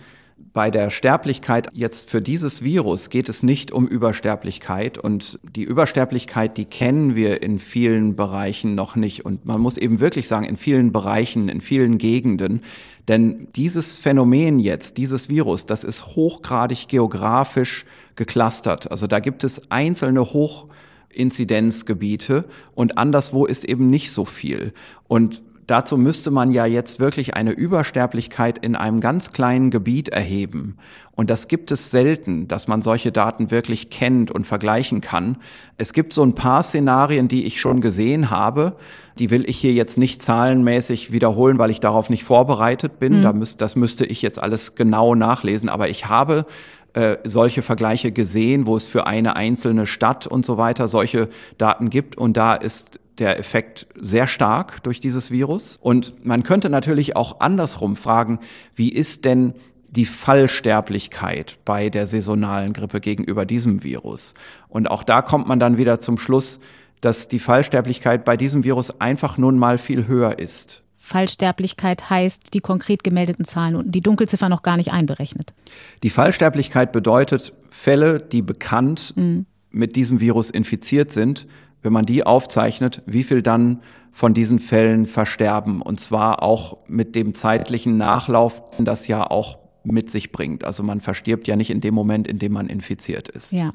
[0.52, 6.56] bei der Sterblichkeit jetzt für dieses Virus geht es nicht um Übersterblichkeit und die Übersterblichkeit,
[6.56, 10.56] die kennen wir in vielen Bereichen noch nicht und man muss eben wirklich sagen, in
[10.56, 12.62] vielen Bereichen, in vielen Gegenden,
[13.06, 17.84] denn dieses Phänomen jetzt, dieses Virus, das ist hochgradig geografisch
[18.16, 18.90] geclustert.
[18.90, 20.66] Also da gibt es einzelne hoch
[21.10, 24.72] Inzidenzgebiete und anderswo ist eben nicht so viel.
[25.08, 30.76] Und Dazu müsste man ja jetzt wirklich eine Übersterblichkeit in einem ganz kleinen Gebiet erheben.
[31.12, 35.36] Und das gibt es selten, dass man solche Daten wirklich kennt und vergleichen kann.
[35.76, 38.74] Es gibt so ein paar Szenarien, die ich schon gesehen habe.
[39.20, 43.20] Die will ich hier jetzt nicht zahlenmäßig wiederholen, weil ich darauf nicht vorbereitet bin.
[43.20, 43.44] Mhm.
[43.56, 45.68] das müsste ich jetzt alles genau nachlesen.
[45.68, 46.46] Aber ich habe
[46.94, 51.28] äh, solche Vergleiche gesehen, wo es für eine einzelne Stadt und so weiter solche
[51.58, 52.18] Daten gibt.
[52.18, 55.78] Und da ist der Effekt sehr stark durch dieses Virus.
[55.80, 58.40] Und man könnte natürlich auch andersrum fragen,
[58.74, 59.54] wie ist denn
[59.90, 64.34] die Fallsterblichkeit bei der saisonalen Grippe gegenüber diesem Virus?
[64.68, 66.60] Und auch da kommt man dann wieder zum Schluss,
[67.00, 70.82] dass die Fallsterblichkeit bei diesem Virus einfach nun mal viel höher ist.
[70.96, 75.54] Fallsterblichkeit heißt die konkret gemeldeten Zahlen und die Dunkelziffer noch gar nicht einberechnet.
[76.02, 79.46] Die Fallsterblichkeit bedeutet Fälle, die bekannt mhm.
[79.70, 81.46] mit diesem Virus infiziert sind,
[81.82, 83.80] wenn man die aufzeichnet, wie viel dann
[84.12, 85.82] von diesen Fällen versterben.
[85.82, 90.64] Und zwar auch mit dem zeitlichen Nachlauf, das ja auch mit sich bringt.
[90.64, 93.52] Also man verstirbt ja nicht in dem Moment, in dem man infiziert ist.
[93.52, 93.72] Ja.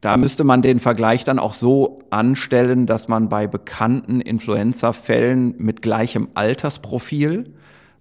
[0.00, 5.80] Da müsste man den Vergleich dann auch so anstellen, dass man bei bekannten Influenza-Fällen mit
[5.80, 7.54] gleichem Altersprofil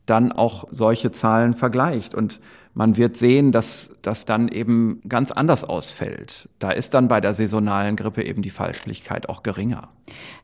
[0.07, 2.15] dann auch solche Zahlen vergleicht.
[2.15, 2.41] Und
[2.73, 6.49] man wird sehen, dass das dann eben ganz anders ausfällt.
[6.59, 9.89] Da ist dann bei der saisonalen Grippe eben die Falschlichkeit auch geringer.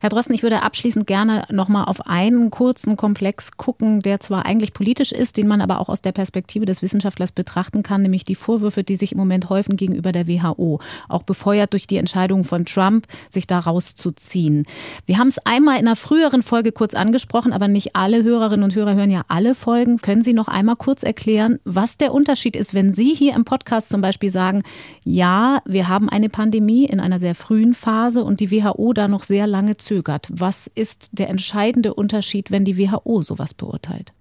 [0.00, 4.46] Herr Drosten, ich würde abschließend gerne noch mal auf einen kurzen Komplex gucken, der zwar
[4.46, 8.24] eigentlich politisch ist, den man aber auch aus der Perspektive des Wissenschaftlers betrachten kann, nämlich
[8.24, 12.44] die Vorwürfe, die sich im Moment häufen gegenüber der WHO, auch befeuert durch die Entscheidung
[12.44, 14.64] von Trump, sich da rauszuziehen.
[15.06, 18.74] Wir haben es einmal in einer früheren Folge kurz angesprochen, aber nicht alle Hörerinnen und
[18.74, 19.98] Hörer hören ja alle Folgen.
[19.98, 23.90] Können Sie noch einmal kurz erklären, was der Unterschied ist, wenn Sie hier im Podcast
[23.90, 24.64] zum Beispiel sagen,
[25.04, 29.22] ja, wir haben eine Pandemie in einer sehr frühen Phase und die WHO da noch
[29.22, 30.26] sehr lange zögert.
[30.30, 34.12] Was ist der entscheidende Unterschied, wenn die WHO sowas beurteilt?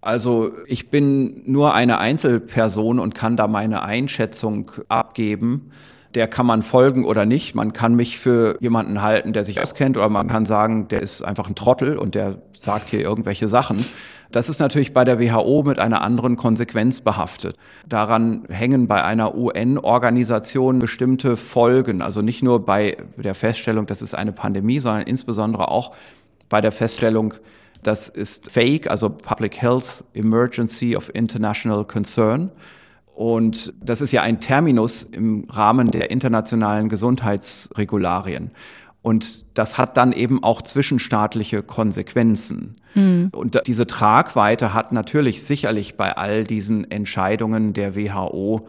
[0.00, 5.72] Also ich bin nur eine Einzelperson und kann da meine Einschätzung abgeben.
[6.14, 7.56] Der kann man folgen oder nicht.
[7.56, 11.22] Man kann mich für jemanden halten, der sich auskennt, oder man kann sagen, der ist
[11.22, 13.84] einfach ein Trottel und der sagt hier irgendwelche Sachen.
[14.32, 17.56] Das ist natürlich bei der WHO mit einer anderen Konsequenz behaftet.
[17.86, 24.14] Daran hängen bei einer UN-Organisation bestimmte Folgen, also nicht nur bei der Feststellung, das ist
[24.14, 25.94] eine Pandemie, sondern insbesondere auch
[26.48, 27.34] bei der Feststellung,
[27.82, 32.50] das ist Fake, also Public Health Emergency of International Concern.
[33.14, 38.50] Und das ist ja ein Terminus im Rahmen der internationalen Gesundheitsregularien.
[39.02, 42.76] Und das hat dann eben auch zwischenstaatliche Konsequenzen.
[42.94, 43.30] Mhm.
[43.34, 48.68] Und diese Tragweite hat natürlich sicherlich bei all diesen Entscheidungen der WHO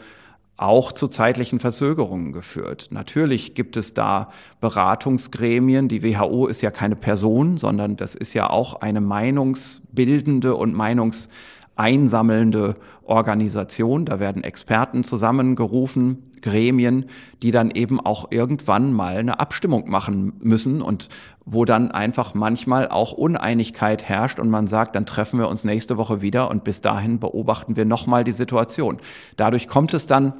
[0.57, 2.89] auch zu zeitlichen Verzögerungen geführt.
[2.91, 5.87] Natürlich gibt es da Beratungsgremien.
[5.87, 11.29] Die WHO ist ja keine Person, sondern das ist ja auch eine meinungsbildende und meinungs
[11.75, 14.05] einsammelnde Organisation.
[14.05, 17.05] Da werden Experten zusammengerufen, Gremien,
[17.41, 21.09] die dann eben auch irgendwann mal eine Abstimmung machen müssen und
[21.45, 25.97] wo dann einfach manchmal auch Uneinigkeit herrscht und man sagt, dann treffen wir uns nächste
[25.97, 28.99] Woche wieder und bis dahin beobachten wir nochmal die Situation.
[29.35, 30.33] Dadurch kommt es dann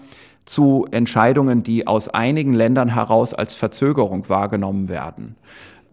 [0.45, 5.35] zu Entscheidungen, die aus einigen Ländern heraus als Verzögerung wahrgenommen werden.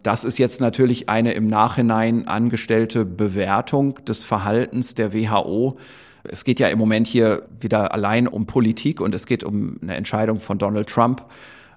[0.03, 5.77] Das ist jetzt natürlich eine im Nachhinein angestellte Bewertung des Verhaltens der WHO.
[6.23, 9.95] Es geht ja im Moment hier wieder allein um Politik und es geht um eine
[9.95, 11.25] Entscheidung von Donald Trump,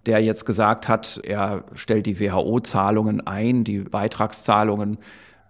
[0.06, 4.98] der jetzt gesagt hat, er stellt die WHO-Zahlungen ein, die Beitragszahlungen,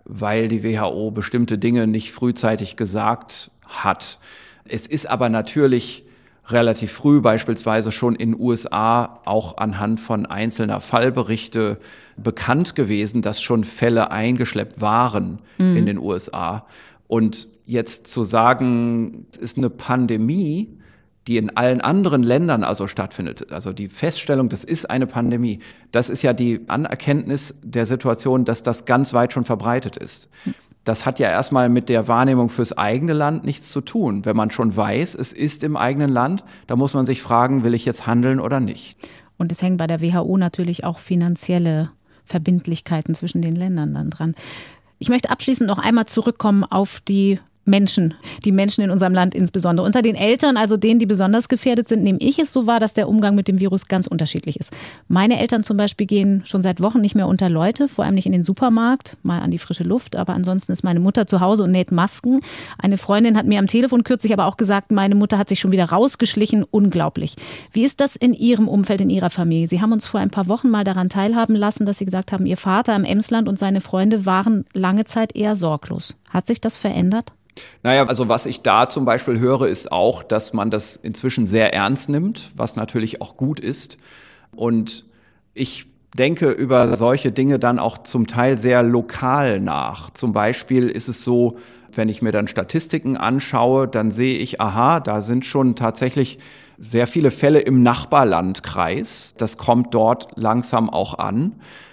[0.05, 4.19] weil die WHO bestimmte Dinge nicht frühzeitig gesagt hat.
[4.65, 6.05] Es ist aber natürlich
[6.49, 11.79] relativ früh beispielsweise schon in USA auch anhand von einzelner Fallberichte
[12.17, 15.77] bekannt gewesen, dass schon Fälle eingeschleppt waren mhm.
[15.77, 16.67] in den USA.
[17.09, 20.69] Und jetzt zu sagen, es ist eine Pandemie,
[21.27, 26.11] die in allen anderen Ländern also stattfindet, also die Feststellung, das ist eine Pandemie, das
[26.11, 30.29] ist ja die Anerkenntnis der Situation, dass das ganz weit schon verbreitet ist.
[30.85, 34.27] Das hat ja erstmal mit der Wahrnehmung fürs eigene Land nichts zu tun.
[34.27, 37.73] Wenn man schon weiß, es ist im eigenen Land, da muss man sich fragen, will
[37.73, 38.99] ich jetzt handeln oder nicht.
[39.39, 41.91] Und es hängen bei der WHO natürlich auch finanzielle
[42.25, 44.35] Verbindlichkeiten zwischen den Ländern dann dran.
[44.99, 49.87] Ich möchte abschließend noch einmal zurückkommen auf die Menschen, die Menschen in unserem Land insbesondere.
[49.87, 52.95] Unter den Eltern, also denen, die besonders gefährdet sind, nehme ich es so wahr, dass
[52.95, 54.73] der Umgang mit dem Virus ganz unterschiedlich ist.
[55.09, 58.27] Meine Eltern zum Beispiel gehen schon seit Wochen nicht mehr unter Leute, vor allem nicht
[58.27, 61.65] in den Supermarkt, mal an die frische Luft, aber ansonsten ist meine Mutter zu Hause
[61.65, 62.41] und näht Masken.
[62.79, 65.73] Eine Freundin hat mir am Telefon kürzlich aber auch gesagt, meine Mutter hat sich schon
[65.73, 66.65] wieder rausgeschlichen.
[66.71, 67.37] Unglaublich.
[67.73, 69.69] Wie ist das in Ihrem Umfeld, in Ihrer Familie?
[69.69, 72.47] Sie haben uns vor ein paar Wochen mal daran teilhaben lassen, dass Sie gesagt haben,
[72.47, 76.17] Ihr Vater im Emsland und seine Freunde waren lange Zeit eher sorglos.
[76.31, 77.33] Hat sich das verändert?
[77.83, 81.73] Naja, also was ich da zum Beispiel höre, ist auch, dass man das inzwischen sehr
[81.73, 83.97] ernst nimmt, was natürlich auch gut ist.
[84.55, 85.05] Und
[85.55, 85.87] ich
[86.17, 90.11] denke über solche Dinge dann auch zum Teil sehr lokal nach.
[90.11, 91.59] Zum Beispiel ist es so,
[91.93, 96.39] wenn ich mir dann Statistiken anschaue, dann sehe ich, aha, da sind schon tatsächlich
[96.79, 99.35] sehr viele Fälle im Nachbarlandkreis.
[99.39, 101.53] Das kommt dort langsam auch an.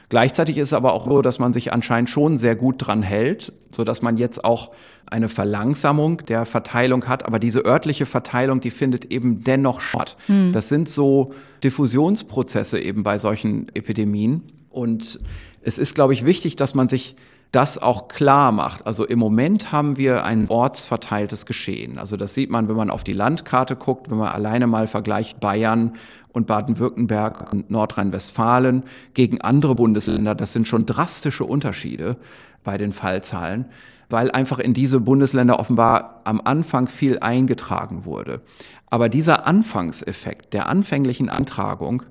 [0.10, 3.54] Gleichzeitig ist es aber auch so, dass man sich anscheinend schon sehr gut dran hält,
[3.70, 4.72] so dass man jetzt auch
[5.12, 7.26] eine Verlangsamung der Verteilung hat.
[7.26, 10.18] Aber diese örtliche Verteilung, die findet eben dennoch statt.
[10.26, 10.52] Hm.
[10.54, 14.44] Das sind so Diffusionsprozesse eben bei solchen Epidemien.
[14.70, 15.20] Und
[15.62, 17.16] es ist, glaube ich, wichtig, dass man sich
[17.52, 18.88] das auch klar macht.
[18.88, 21.98] Also im Moment haben wir ein ortsverteiltes Geschehen.
[21.98, 25.42] Also das sieht man, wenn man auf die Landkarte guckt, wenn man alleine mal vergleicht
[25.42, 25.96] Bayern
[26.34, 30.36] und Baden-Württemberg und Nordrhein-Westfalen gegen andere Bundesländer.
[30.36, 32.18] Das sind schon drastische Unterschiede
[32.64, 33.66] bei den Fallzahlen,
[34.10, 38.42] weil einfach in diese Bundesländer offenbar am Anfang viel eingetragen wurde.
[38.90, 42.04] Aber dieser Anfangseffekt der anfänglichen Antragung,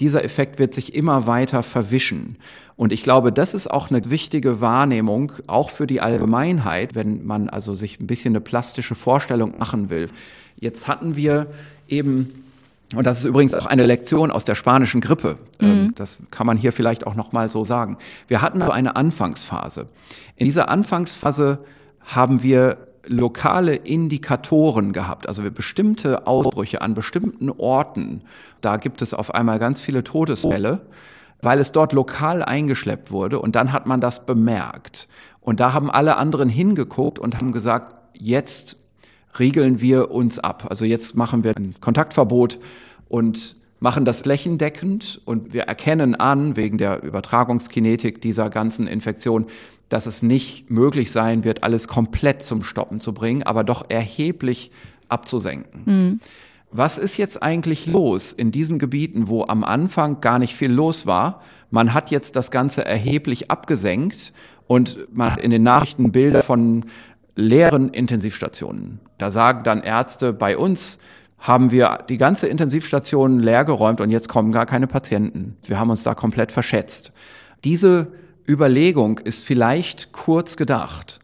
[0.00, 2.36] dieser Effekt wird sich immer weiter verwischen.
[2.76, 7.48] Und ich glaube, das ist auch eine wichtige Wahrnehmung, auch für die Allgemeinheit, wenn man
[7.48, 10.06] also sich ein bisschen eine plastische Vorstellung machen will.
[10.60, 11.48] Jetzt hatten wir
[11.88, 12.44] eben
[12.94, 15.38] und das ist übrigens auch eine Lektion aus der spanischen Grippe.
[15.60, 15.94] Ähm, mhm.
[15.94, 17.98] Das kann man hier vielleicht auch noch mal so sagen.
[18.28, 19.88] Wir hatten so eine Anfangsphase.
[20.36, 21.58] In dieser Anfangsphase
[22.00, 28.22] haben wir lokale Indikatoren gehabt, also bestimmte Ausbrüche an bestimmten Orten.
[28.60, 30.80] Da gibt es auf einmal ganz viele Todesfälle,
[31.40, 35.08] weil es dort lokal eingeschleppt wurde und dann hat man das bemerkt.
[35.40, 38.76] Und da haben alle anderen hingeguckt und haben gesagt, jetzt
[39.38, 40.66] regeln wir uns ab.
[40.68, 42.58] Also jetzt machen wir ein Kontaktverbot
[43.08, 49.46] und machen das flächendeckend und wir erkennen an, wegen der Übertragungskinetik dieser ganzen Infektion,
[49.88, 54.70] dass es nicht möglich sein wird, alles komplett zum Stoppen zu bringen, aber doch erheblich
[55.08, 55.82] abzusenken.
[55.84, 56.20] Mhm.
[56.70, 61.06] Was ist jetzt eigentlich los in diesen Gebieten, wo am Anfang gar nicht viel los
[61.06, 61.40] war?
[61.70, 64.34] Man hat jetzt das Ganze erheblich abgesenkt
[64.66, 66.84] und man hat in den Nachrichten Bilder von
[67.38, 68.98] leeren Intensivstationen.
[69.16, 70.98] Da sagen dann Ärzte, bei uns
[71.38, 75.56] haben wir die ganze Intensivstation leergeräumt und jetzt kommen gar keine Patienten.
[75.64, 77.12] Wir haben uns da komplett verschätzt.
[77.62, 78.08] Diese
[78.48, 81.20] Überlegung ist vielleicht kurz gedacht.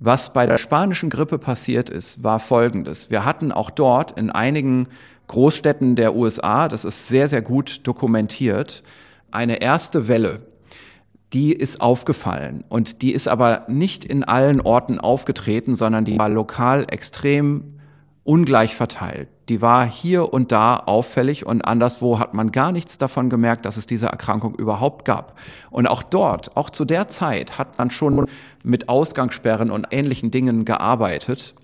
[0.00, 3.10] Was bei der spanischen Grippe passiert ist, war Folgendes.
[3.10, 4.88] Wir hatten auch dort in einigen
[5.26, 8.82] Großstädten der USA, das ist sehr, sehr gut dokumentiert,
[9.30, 10.40] eine erste Welle
[11.32, 12.64] die ist aufgefallen.
[12.68, 17.78] Und die ist aber nicht in allen Orten aufgetreten, sondern die war lokal extrem
[18.24, 19.28] ungleich verteilt.
[19.48, 23.78] Die war hier und da auffällig und anderswo hat man gar nichts davon gemerkt, dass
[23.78, 25.38] es diese Erkrankung überhaupt gab.
[25.70, 28.26] Und auch dort, auch zu der Zeit, hat man schon
[28.62, 31.54] mit Ausgangssperren und ähnlichen Dingen gearbeitet.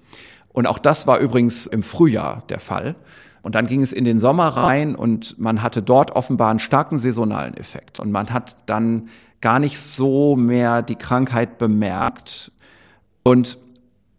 [0.55, 2.97] Und auch das war übrigens im Frühjahr der Fall.
[3.43, 6.97] Und dann ging es in den Sommer rein und man hatte dort offenbar einen starken
[6.97, 8.01] saisonalen Effekt.
[8.01, 9.11] Und man hat dann
[9.45, 12.51] gar nicht so mehr die Krankheit bemerkt.
[13.25, 13.59] Und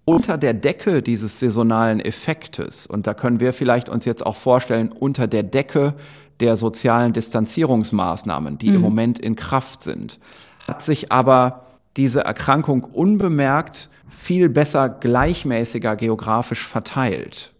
[0.05, 4.91] unter der Decke dieses saisonalen Effektes, und da können wir vielleicht uns jetzt auch vorstellen,
[4.91, 5.95] unter der Decke
[6.41, 8.75] der sozialen Distanzierungsmaßnahmen, die mhm.
[8.75, 10.19] im Moment in Kraft sind,
[10.67, 11.65] hat sich aber
[11.97, 17.51] diese Erkrankung unbemerkt viel besser gleichmäßiger geografisch verteilt.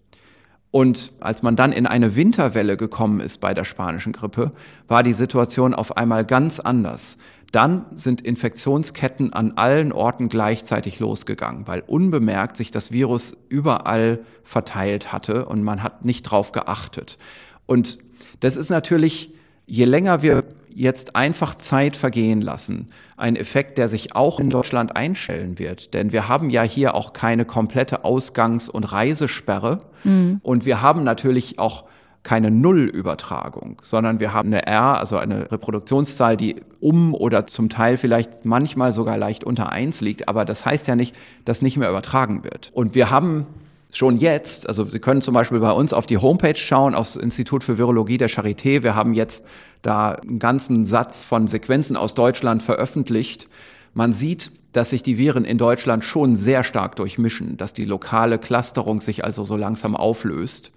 [0.69, 4.51] Und als man dann in eine Winterwelle gekommen ist bei der spanischen Grippe,
[4.87, 7.17] war die Situation auf einmal ganz anders
[7.55, 15.13] dann sind Infektionsketten an allen Orten gleichzeitig losgegangen, weil unbemerkt sich das Virus überall verteilt
[15.13, 17.17] hatte und man hat nicht drauf geachtet.
[17.65, 17.99] Und
[18.41, 19.33] das ist natürlich,
[19.65, 20.43] je länger wir
[20.75, 25.93] jetzt einfach Zeit vergehen lassen, ein Effekt, der sich auch in Deutschland einstellen wird.
[25.93, 29.83] Denn wir haben ja hier auch keine komplette Ausgangs- und Reisesperre.
[30.03, 30.41] Mhm.
[30.43, 31.85] Und wir haben natürlich auch
[32.25, 37.97] keine Nullübertragung, sondern wir haben eine R, also eine Reproduktionszahl, die um oder zum Teil
[37.97, 41.89] vielleicht manchmal sogar leicht unter eins liegt, aber das heißt ja nicht, dass nicht mehr
[41.89, 42.71] übertragen wird.
[42.73, 43.45] Und wir haben
[43.93, 47.63] schon jetzt, also Sie können zum Beispiel bei uns auf die Homepage schauen, aufs Institut
[47.63, 48.83] für Virologie der Charité.
[48.83, 49.45] Wir haben jetzt
[49.83, 53.47] da einen ganzen Satz von Sequenzen aus Deutschland veröffentlicht,
[53.93, 58.39] Man sieht, dass sich die Viren in Deutschland schon sehr stark durchmischen, dass die lokale
[58.39, 60.71] Clusterung sich also so langsam auflöst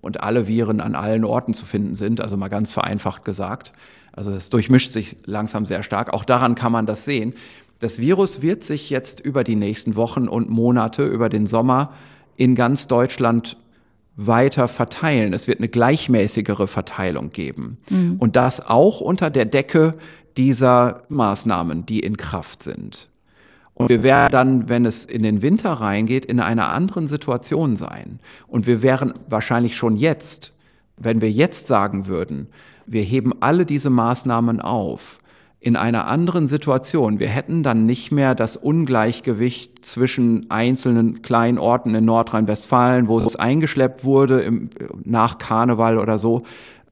[0.00, 3.72] und alle Viren an allen Orten zu finden sind, also mal ganz vereinfacht gesagt.
[4.12, 6.12] Also es durchmischt sich langsam sehr stark.
[6.12, 7.34] Auch daran kann man das sehen.
[7.78, 11.92] Das Virus wird sich jetzt über die nächsten Wochen und Monate, über den Sommer
[12.36, 13.58] in ganz Deutschland
[14.16, 15.34] weiter verteilen.
[15.34, 17.76] Es wird eine gleichmäßigere Verteilung geben.
[17.90, 18.16] Mhm.
[18.18, 19.94] Und das auch unter der Decke
[20.38, 23.08] dieser Maßnahmen, die in Kraft sind.
[23.76, 28.20] Und wir werden dann, wenn es in den Winter reingeht, in einer anderen Situation sein.
[28.48, 30.54] Und wir wären wahrscheinlich schon jetzt,
[30.96, 32.48] wenn wir jetzt sagen würden,
[32.86, 35.18] wir heben alle diese Maßnahmen auf,
[35.60, 37.18] in einer anderen Situation.
[37.18, 43.36] Wir hätten dann nicht mehr das Ungleichgewicht zwischen einzelnen kleinen Orten in Nordrhein-Westfalen, wo es
[43.36, 44.70] eingeschleppt wurde im,
[45.04, 46.44] nach Karneval oder so,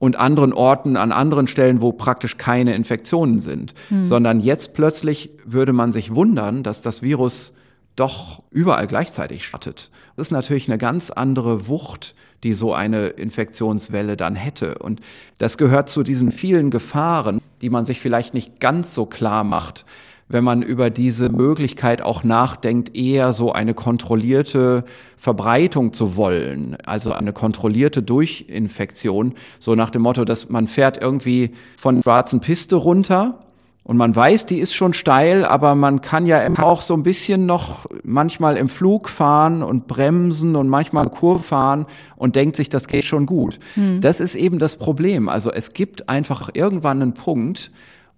[0.05, 4.05] und anderen Orten an anderen Stellen, wo praktisch keine Infektionen sind, hm.
[4.05, 7.53] sondern jetzt plötzlich würde man sich wundern, dass das Virus
[7.95, 9.89] doch überall gleichzeitig startet.
[10.15, 14.77] Das ist natürlich eine ganz andere Wucht, die so eine Infektionswelle dann hätte.
[14.79, 14.99] Und
[15.39, 19.85] das gehört zu diesen vielen Gefahren, die man sich vielleicht nicht ganz so klar macht,
[20.27, 24.83] wenn man über diese Möglichkeit auch nachdenkt, eher so eine kontrollierte
[25.17, 31.51] Verbreitung zu wollen, also eine kontrollierte Durchinfektion, so nach dem Motto, dass man fährt irgendwie
[31.77, 33.39] von schwarzen Piste runter
[33.87, 37.45] und man weiß, die ist schon steil, aber man kann ja auch so ein bisschen
[37.45, 42.87] noch manchmal im Flug fahren und bremsen und manchmal Kurve fahren und denkt sich, das
[42.87, 43.59] geht schon gut.
[43.75, 44.01] Hm.
[44.01, 45.29] Das ist eben das Problem.
[45.29, 47.69] Also es gibt einfach irgendwann einen Punkt,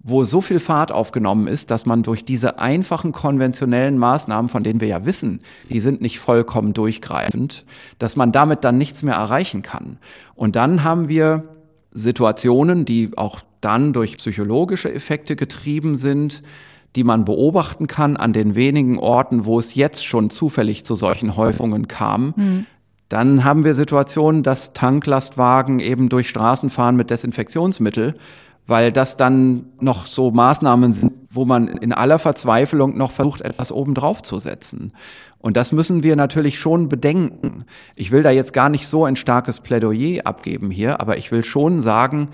[0.10, 4.80] wo so viel Fahrt aufgenommen ist, dass man durch diese einfachen konventionellen Maßnahmen, von denen
[4.80, 7.66] wir ja wissen, die sind nicht vollkommen durchgreifend,
[8.00, 9.98] dass man damit dann nichts mehr erreichen kann.
[10.34, 11.44] Und dann haben wir
[11.92, 16.42] Situationen, die auch dann durch psychologische Effekte getrieben sind,
[16.96, 21.36] die man beobachten kann an den wenigen Orten, wo es jetzt schon zufällig zu solchen
[21.36, 22.34] Häufungen kam.
[22.38, 22.66] Mhm.
[23.10, 28.16] Dann haben wir Situationen, dass Tanklastwagen eben durch Straßen fahren mit Desinfektionsmittel,
[28.68, 33.72] weil das dann noch so Maßnahmen sind, wo man in aller Verzweiflung noch versucht, etwas
[33.72, 34.94] obendrauf zu setzen.
[35.40, 37.66] Und das müssen wir natürlich schon bedenken.
[37.96, 41.44] Ich will da jetzt gar nicht so ein starkes Plädoyer abgeben hier, aber ich will
[41.44, 42.30] schon sagen,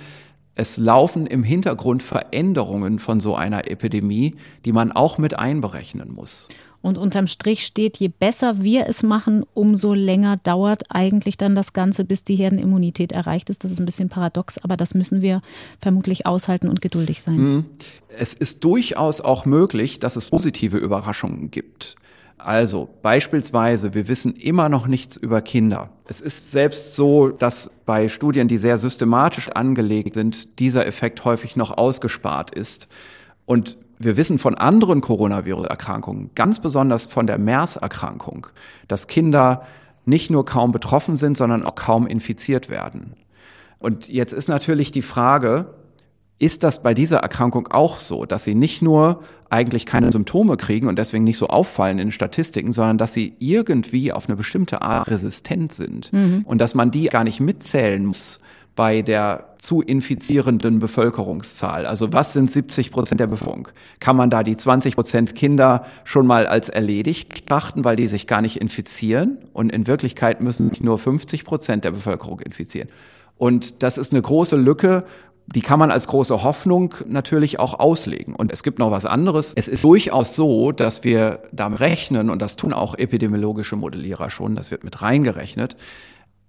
[0.55, 6.47] es laufen im Hintergrund Veränderungen von so einer Epidemie, die man auch mit einberechnen muss.
[6.83, 11.71] Und unterm Strich steht, je besser wir es machen, umso länger dauert eigentlich dann das
[11.71, 13.63] Ganze, bis die Herdenimmunität erreicht ist.
[13.63, 15.41] Das ist ein bisschen paradox, aber das müssen wir
[15.79, 17.37] vermutlich aushalten und geduldig sein.
[17.37, 17.65] Mhm.
[18.09, 21.95] Es ist durchaus auch möglich, dass es positive Überraschungen gibt.
[22.37, 25.89] Also beispielsweise, wir wissen immer noch nichts über Kinder.
[26.03, 31.55] Es ist selbst so, dass bei Studien, die sehr systematisch angelegt sind, dieser Effekt häufig
[31.55, 32.89] noch ausgespart ist.
[33.45, 38.47] Und wir wissen von anderen Coronavirus-Erkrankungen, ganz besonders von der MERS-Erkrankung,
[38.87, 39.63] dass Kinder
[40.05, 43.13] nicht nur kaum betroffen sind, sondern auch kaum infiziert werden.
[43.79, 45.73] Und jetzt ist natürlich die Frage,
[46.39, 50.87] ist das bei dieser Erkrankung auch so, dass sie nicht nur eigentlich keine Symptome kriegen
[50.87, 55.07] und deswegen nicht so auffallen in Statistiken, sondern dass sie irgendwie auf eine bestimmte Art
[55.07, 56.41] resistent sind mhm.
[56.45, 58.39] und dass man die gar nicht mitzählen muss
[58.75, 61.85] bei der zu infizierenden Bevölkerungszahl.
[61.85, 63.67] Also was sind 70 Prozent der Bevölkerung?
[63.99, 68.25] Kann man da die 20 Prozent Kinder schon mal als erledigt betrachten, weil die sich
[68.25, 69.37] gar nicht infizieren?
[69.53, 72.89] Und in Wirklichkeit müssen sich nur 50 Prozent der Bevölkerung infizieren.
[73.37, 75.03] Und das ist eine große Lücke,
[75.47, 78.33] die kann man als große Hoffnung natürlich auch auslegen.
[78.35, 79.53] Und es gibt noch was anderes.
[79.55, 84.55] Es ist durchaus so, dass wir damit rechnen, und das tun auch epidemiologische Modellierer schon,
[84.55, 85.75] das wird mit reingerechnet,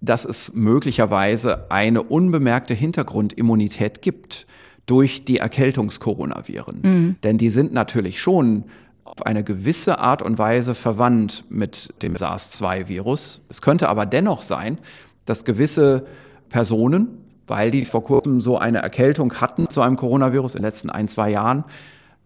[0.01, 4.47] dass es möglicherweise eine unbemerkte Hintergrundimmunität gibt
[4.85, 6.81] durch die Erkältungskoronaviren.
[6.81, 7.15] Mhm.
[7.23, 8.65] Denn die sind natürlich schon
[9.03, 13.41] auf eine gewisse Art und Weise verwandt mit dem SARS-2-Virus.
[13.49, 14.77] Es könnte aber dennoch sein,
[15.25, 16.05] dass gewisse
[16.49, 17.07] Personen,
[17.47, 21.07] weil die vor kurzem so eine Erkältung hatten zu einem Coronavirus in den letzten ein,
[21.07, 21.63] zwei Jahren,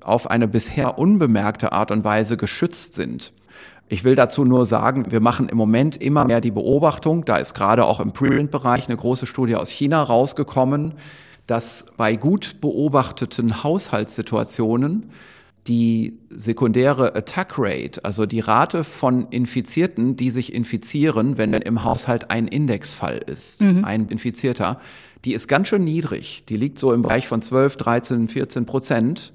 [0.02, 3.34] auf eine bisher unbemerkte Art und Weise geschützt sind.
[3.92, 7.56] Ich will dazu nur sagen, wir machen im Moment immer mehr die Beobachtung, da ist
[7.56, 10.94] gerade auch im Print-Bereich eine große Studie aus China rausgekommen,
[11.48, 15.10] dass bei gut beobachteten Haushaltssituationen
[15.68, 22.30] die sekundäre Attack Rate, also die Rate von Infizierten, die sich infizieren, wenn im Haushalt
[22.30, 23.84] ein Indexfall ist, mhm.
[23.84, 24.80] ein Infizierter,
[25.26, 26.44] die ist ganz schön niedrig.
[26.48, 29.34] Die liegt so im Bereich von 12, 13, 14 Prozent.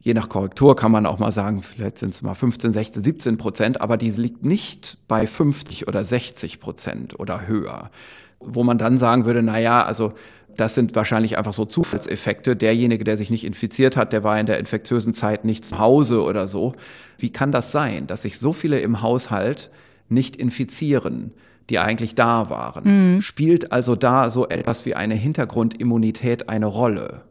[0.00, 3.36] Je nach Korrektur kann man auch mal sagen, vielleicht sind es mal 15, 16, 17
[3.36, 7.90] Prozent, aber die liegt nicht bei 50 oder 60 Prozent oder höher.
[8.40, 10.12] Wo man dann sagen würde, na ja, also
[10.56, 12.56] Das sind wahrscheinlich einfach so Zufallseffekte.
[12.56, 16.22] Derjenige, der sich nicht infiziert hat, der war in der infektiösen Zeit nicht zu Hause
[16.22, 16.74] oder so.
[17.16, 19.70] Wie kann das sein, dass sich so viele im Haushalt
[20.08, 21.32] nicht infizieren?
[21.70, 23.16] die eigentlich da waren.
[23.16, 23.20] Mhm.
[23.20, 27.22] Spielt also da so etwas wie eine Hintergrundimmunität eine Rolle?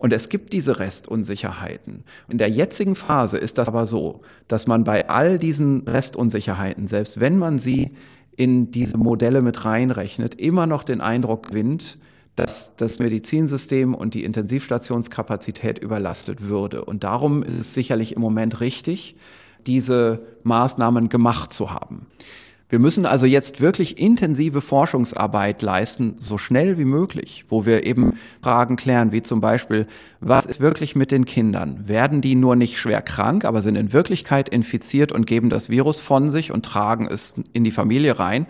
[0.00, 2.04] Und es gibt diese Restunsicherheiten.
[2.30, 7.20] In der jetzigen Phase ist das aber so, dass man bei all diesen Restunsicherheiten, selbst
[7.20, 7.90] wenn man sie
[8.34, 11.98] in diese Modelle mit reinrechnet, immer noch den Eindruck gewinnt,
[12.34, 16.82] dass das Medizinsystem und die Intensivstationskapazität überlastet würde.
[16.82, 19.16] Und darum ist es sicherlich im Moment richtig,
[19.66, 22.06] diese Maßnahmen gemacht zu haben.
[22.70, 28.14] Wir müssen also jetzt wirklich intensive Forschungsarbeit leisten, so schnell wie möglich, wo wir eben
[28.42, 29.88] Fragen klären, wie zum Beispiel,
[30.20, 31.88] was ist wirklich mit den Kindern?
[31.88, 36.00] Werden die nur nicht schwer krank, aber sind in Wirklichkeit infiziert und geben das Virus
[36.00, 38.46] von sich und tragen es in die Familie rein?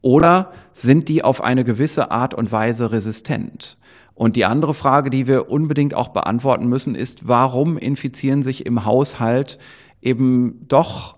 [0.00, 3.78] Oder sind die auf eine gewisse Art und Weise resistent?
[4.14, 8.84] Und die andere Frage, die wir unbedingt auch beantworten müssen, ist, warum infizieren sich im
[8.84, 9.58] Haushalt
[10.00, 11.16] eben doch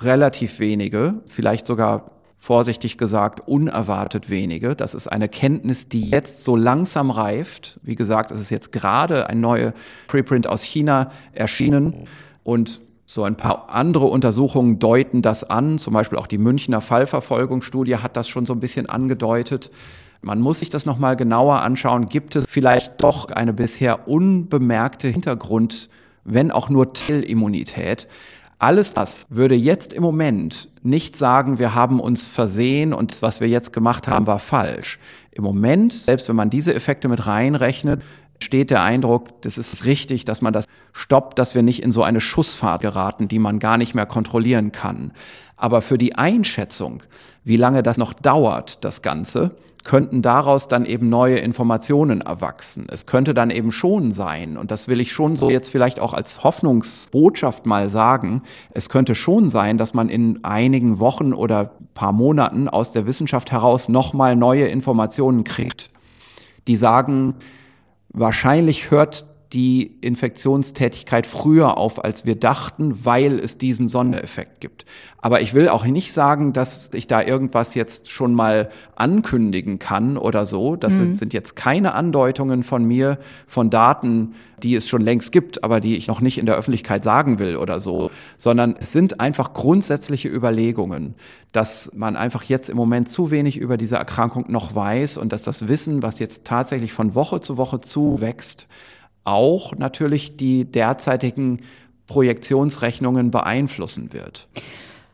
[0.00, 4.76] relativ wenige, vielleicht sogar vorsichtig gesagt unerwartet wenige.
[4.76, 7.80] Das ist eine Kenntnis, die jetzt so langsam reift.
[7.82, 9.74] Wie gesagt, es ist jetzt gerade ein neuer
[10.06, 12.06] Preprint aus China erschienen
[12.44, 15.78] und so ein paar andere Untersuchungen deuten das an.
[15.78, 19.70] Zum Beispiel auch die Münchner Fallverfolgungsstudie hat das schon so ein bisschen angedeutet.
[20.20, 22.06] Man muss sich das nochmal genauer anschauen.
[22.08, 25.88] Gibt es vielleicht doch eine bisher unbemerkte Hintergrund,
[26.24, 28.08] wenn auch nur Teilimmunität?
[28.58, 33.48] Alles das würde jetzt im Moment nicht sagen, wir haben uns versehen und was wir
[33.48, 34.98] jetzt gemacht haben, war falsch.
[35.30, 38.02] Im Moment, selbst wenn man diese Effekte mit reinrechnet,
[38.40, 42.02] steht der Eindruck, das ist richtig, dass man das stoppt, dass wir nicht in so
[42.02, 45.12] eine Schussfahrt geraten, die man gar nicht mehr kontrollieren kann.
[45.58, 47.02] Aber für die Einschätzung,
[47.44, 49.50] wie lange das noch dauert, das Ganze,
[49.84, 52.86] könnten daraus dann eben neue Informationen erwachsen.
[52.90, 56.12] Es könnte dann eben schon sein, und das will ich schon so jetzt vielleicht auch
[56.12, 58.42] als Hoffnungsbotschaft mal sagen,
[58.72, 63.50] es könnte schon sein, dass man in einigen Wochen oder paar Monaten aus der Wissenschaft
[63.50, 65.90] heraus nochmal neue Informationen kriegt,
[66.66, 67.36] die sagen,
[68.10, 74.84] wahrscheinlich hört die Infektionstätigkeit früher auf, als wir dachten, weil es diesen Sondereffekt gibt.
[75.20, 80.18] Aber ich will auch nicht sagen, dass ich da irgendwas jetzt schon mal ankündigen kann
[80.18, 80.76] oder so.
[80.76, 81.14] Das mhm.
[81.14, 85.96] sind jetzt keine Andeutungen von mir von Daten, die es schon längst gibt, aber die
[85.96, 90.28] ich noch nicht in der Öffentlichkeit sagen will oder so, sondern es sind einfach grundsätzliche
[90.28, 91.14] Überlegungen,
[91.52, 95.42] dass man einfach jetzt im Moment zu wenig über diese Erkrankung noch weiß und dass
[95.42, 98.68] das Wissen, was jetzt tatsächlich von Woche zu Woche zuwächst,
[99.24, 101.60] auch natürlich die derzeitigen
[102.06, 104.48] Projektionsrechnungen beeinflussen wird.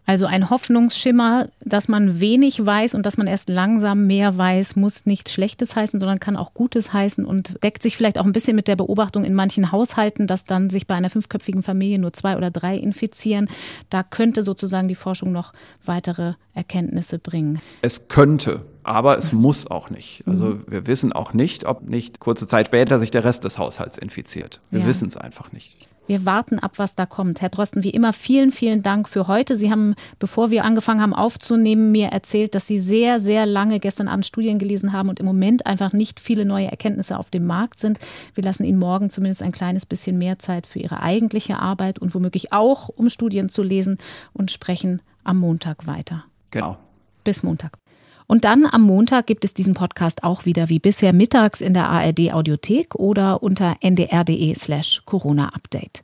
[0.06, 5.06] Also ein Hoffnungsschimmer, dass man wenig weiß und dass man erst langsam mehr weiß, muss
[5.06, 8.54] nichts Schlechtes heißen, sondern kann auch Gutes heißen und deckt sich vielleicht auch ein bisschen
[8.54, 12.36] mit der Beobachtung in manchen Haushalten, dass dann sich bei einer fünfköpfigen Familie nur zwei
[12.36, 13.48] oder drei infizieren.
[13.88, 15.52] Da könnte sozusagen die Forschung noch
[15.84, 17.60] weitere Erkenntnisse bringen.
[17.80, 20.22] Es könnte, aber es muss auch nicht.
[20.26, 20.64] Also mhm.
[20.68, 24.60] wir wissen auch nicht, ob nicht kurze Zeit später sich der Rest des Haushalts infiziert.
[24.70, 24.86] Wir ja.
[24.86, 25.88] wissen es einfach nicht.
[26.06, 27.40] Wir warten ab, was da kommt.
[27.40, 29.56] Herr Drosten, wie immer, vielen, vielen Dank für heute.
[29.56, 34.08] Sie haben, bevor wir angefangen haben aufzunehmen, mir erzählt, dass Sie sehr, sehr lange gestern
[34.08, 37.80] Abend Studien gelesen haben und im Moment einfach nicht viele neue Erkenntnisse auf dem Markt
[37.80, 37.98] sind.
[38.34, 42.14] Wir lassen Ihnen morgen zumindest ein kleines bisschen mehr Zeit für Ihre eigentliche Arbeit und
[42.14, 43.98] womöglich auch, um Studien zu lesen
[44.34, 46.24] und sprechen am Montag weiter.
[46.50, 46.76] Genau.
[47.24, 47.78] Bis Montag.
[48.26, 51.88] Und dann am Montag gibt es diesen Podcast auch wieder wie bisher mittags in der
[51.88, 56.02] ARD Audiothek oder unter ndr.de slash Corona Update.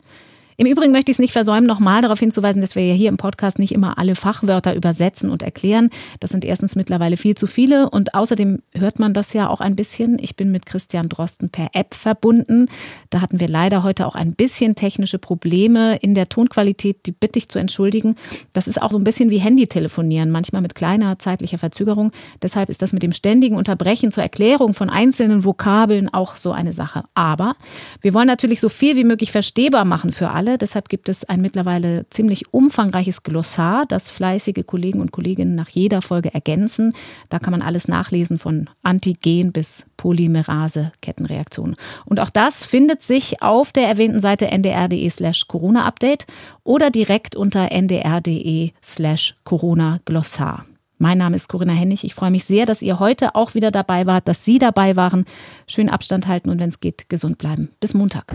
[0.60, 3.16] Im Übrigen möchte ich es nicht versäumen, nochmal darauf hinzuweisen, dass wir ja hier im
[3.16, 5.88] Podcast nicht immer alle Fachwörter übersetzen und erklären.
[6.20, 9.74] Das sind erstens mittlerweile viel zu viele und außerdem hört man das ja auch ein
[9.74, 10.18] bisschen.
[10.20, 12.66] Ich bin mit Christian Drosten per App verbunden.
[13.08, 17.38] Da hatten wir leider heute auch ein bisschen technische Probleme in der Tonqualität, die bitte
[17.38, 18.16] ich zu entschuldigen.
[18.52, 22.12] Das ist auch so ein bisschen wie Handytelefonieren, manchmal mit kleiner zeitlicher Verzögerung.
[22.42, 26.74] Deshalb ist das mit dem ständigen Unterbrechen zur Erklärung von einzelnen Vokabeln auch so eine
[26.74, 27.04] Sache.
[27.14, 27.56] Aber
[28.02, 30.58] wir wollen natürlich so viel wie möglich verstehbar machen für alle alle.
[30.58, 36.02] Deshalb gibt es ein mittlerweile ziemlich umfangreiches Glossar, das fleißige Kollegen und Kolleginnen nach jeder
[36.02, 36.92] Folge ergänzen.
[37.28, 41.76] Da kann man alles nachlesen von Antigen bis Polymerase-Kettenreaktionen.
[42.04, 46.26] Und auch das findet sich auf der erwähnten Seite ndr.de slash Corona-Update
[46.64, 50.66] oder direkt unter ndr.de slash Corona-Glossar.
[50.98, 52.04] Mein Name ist Corinna Hennig.
[52.04, 55.24] Ich freue mich sehr, dass ihr heute auch wieder dabei wart, dass Sie dabei waren.
[55.66, 57.70] Schön Abstand halten und wenn es geht, gesund bleiben.
[57.80, 58.34] Bis Montag.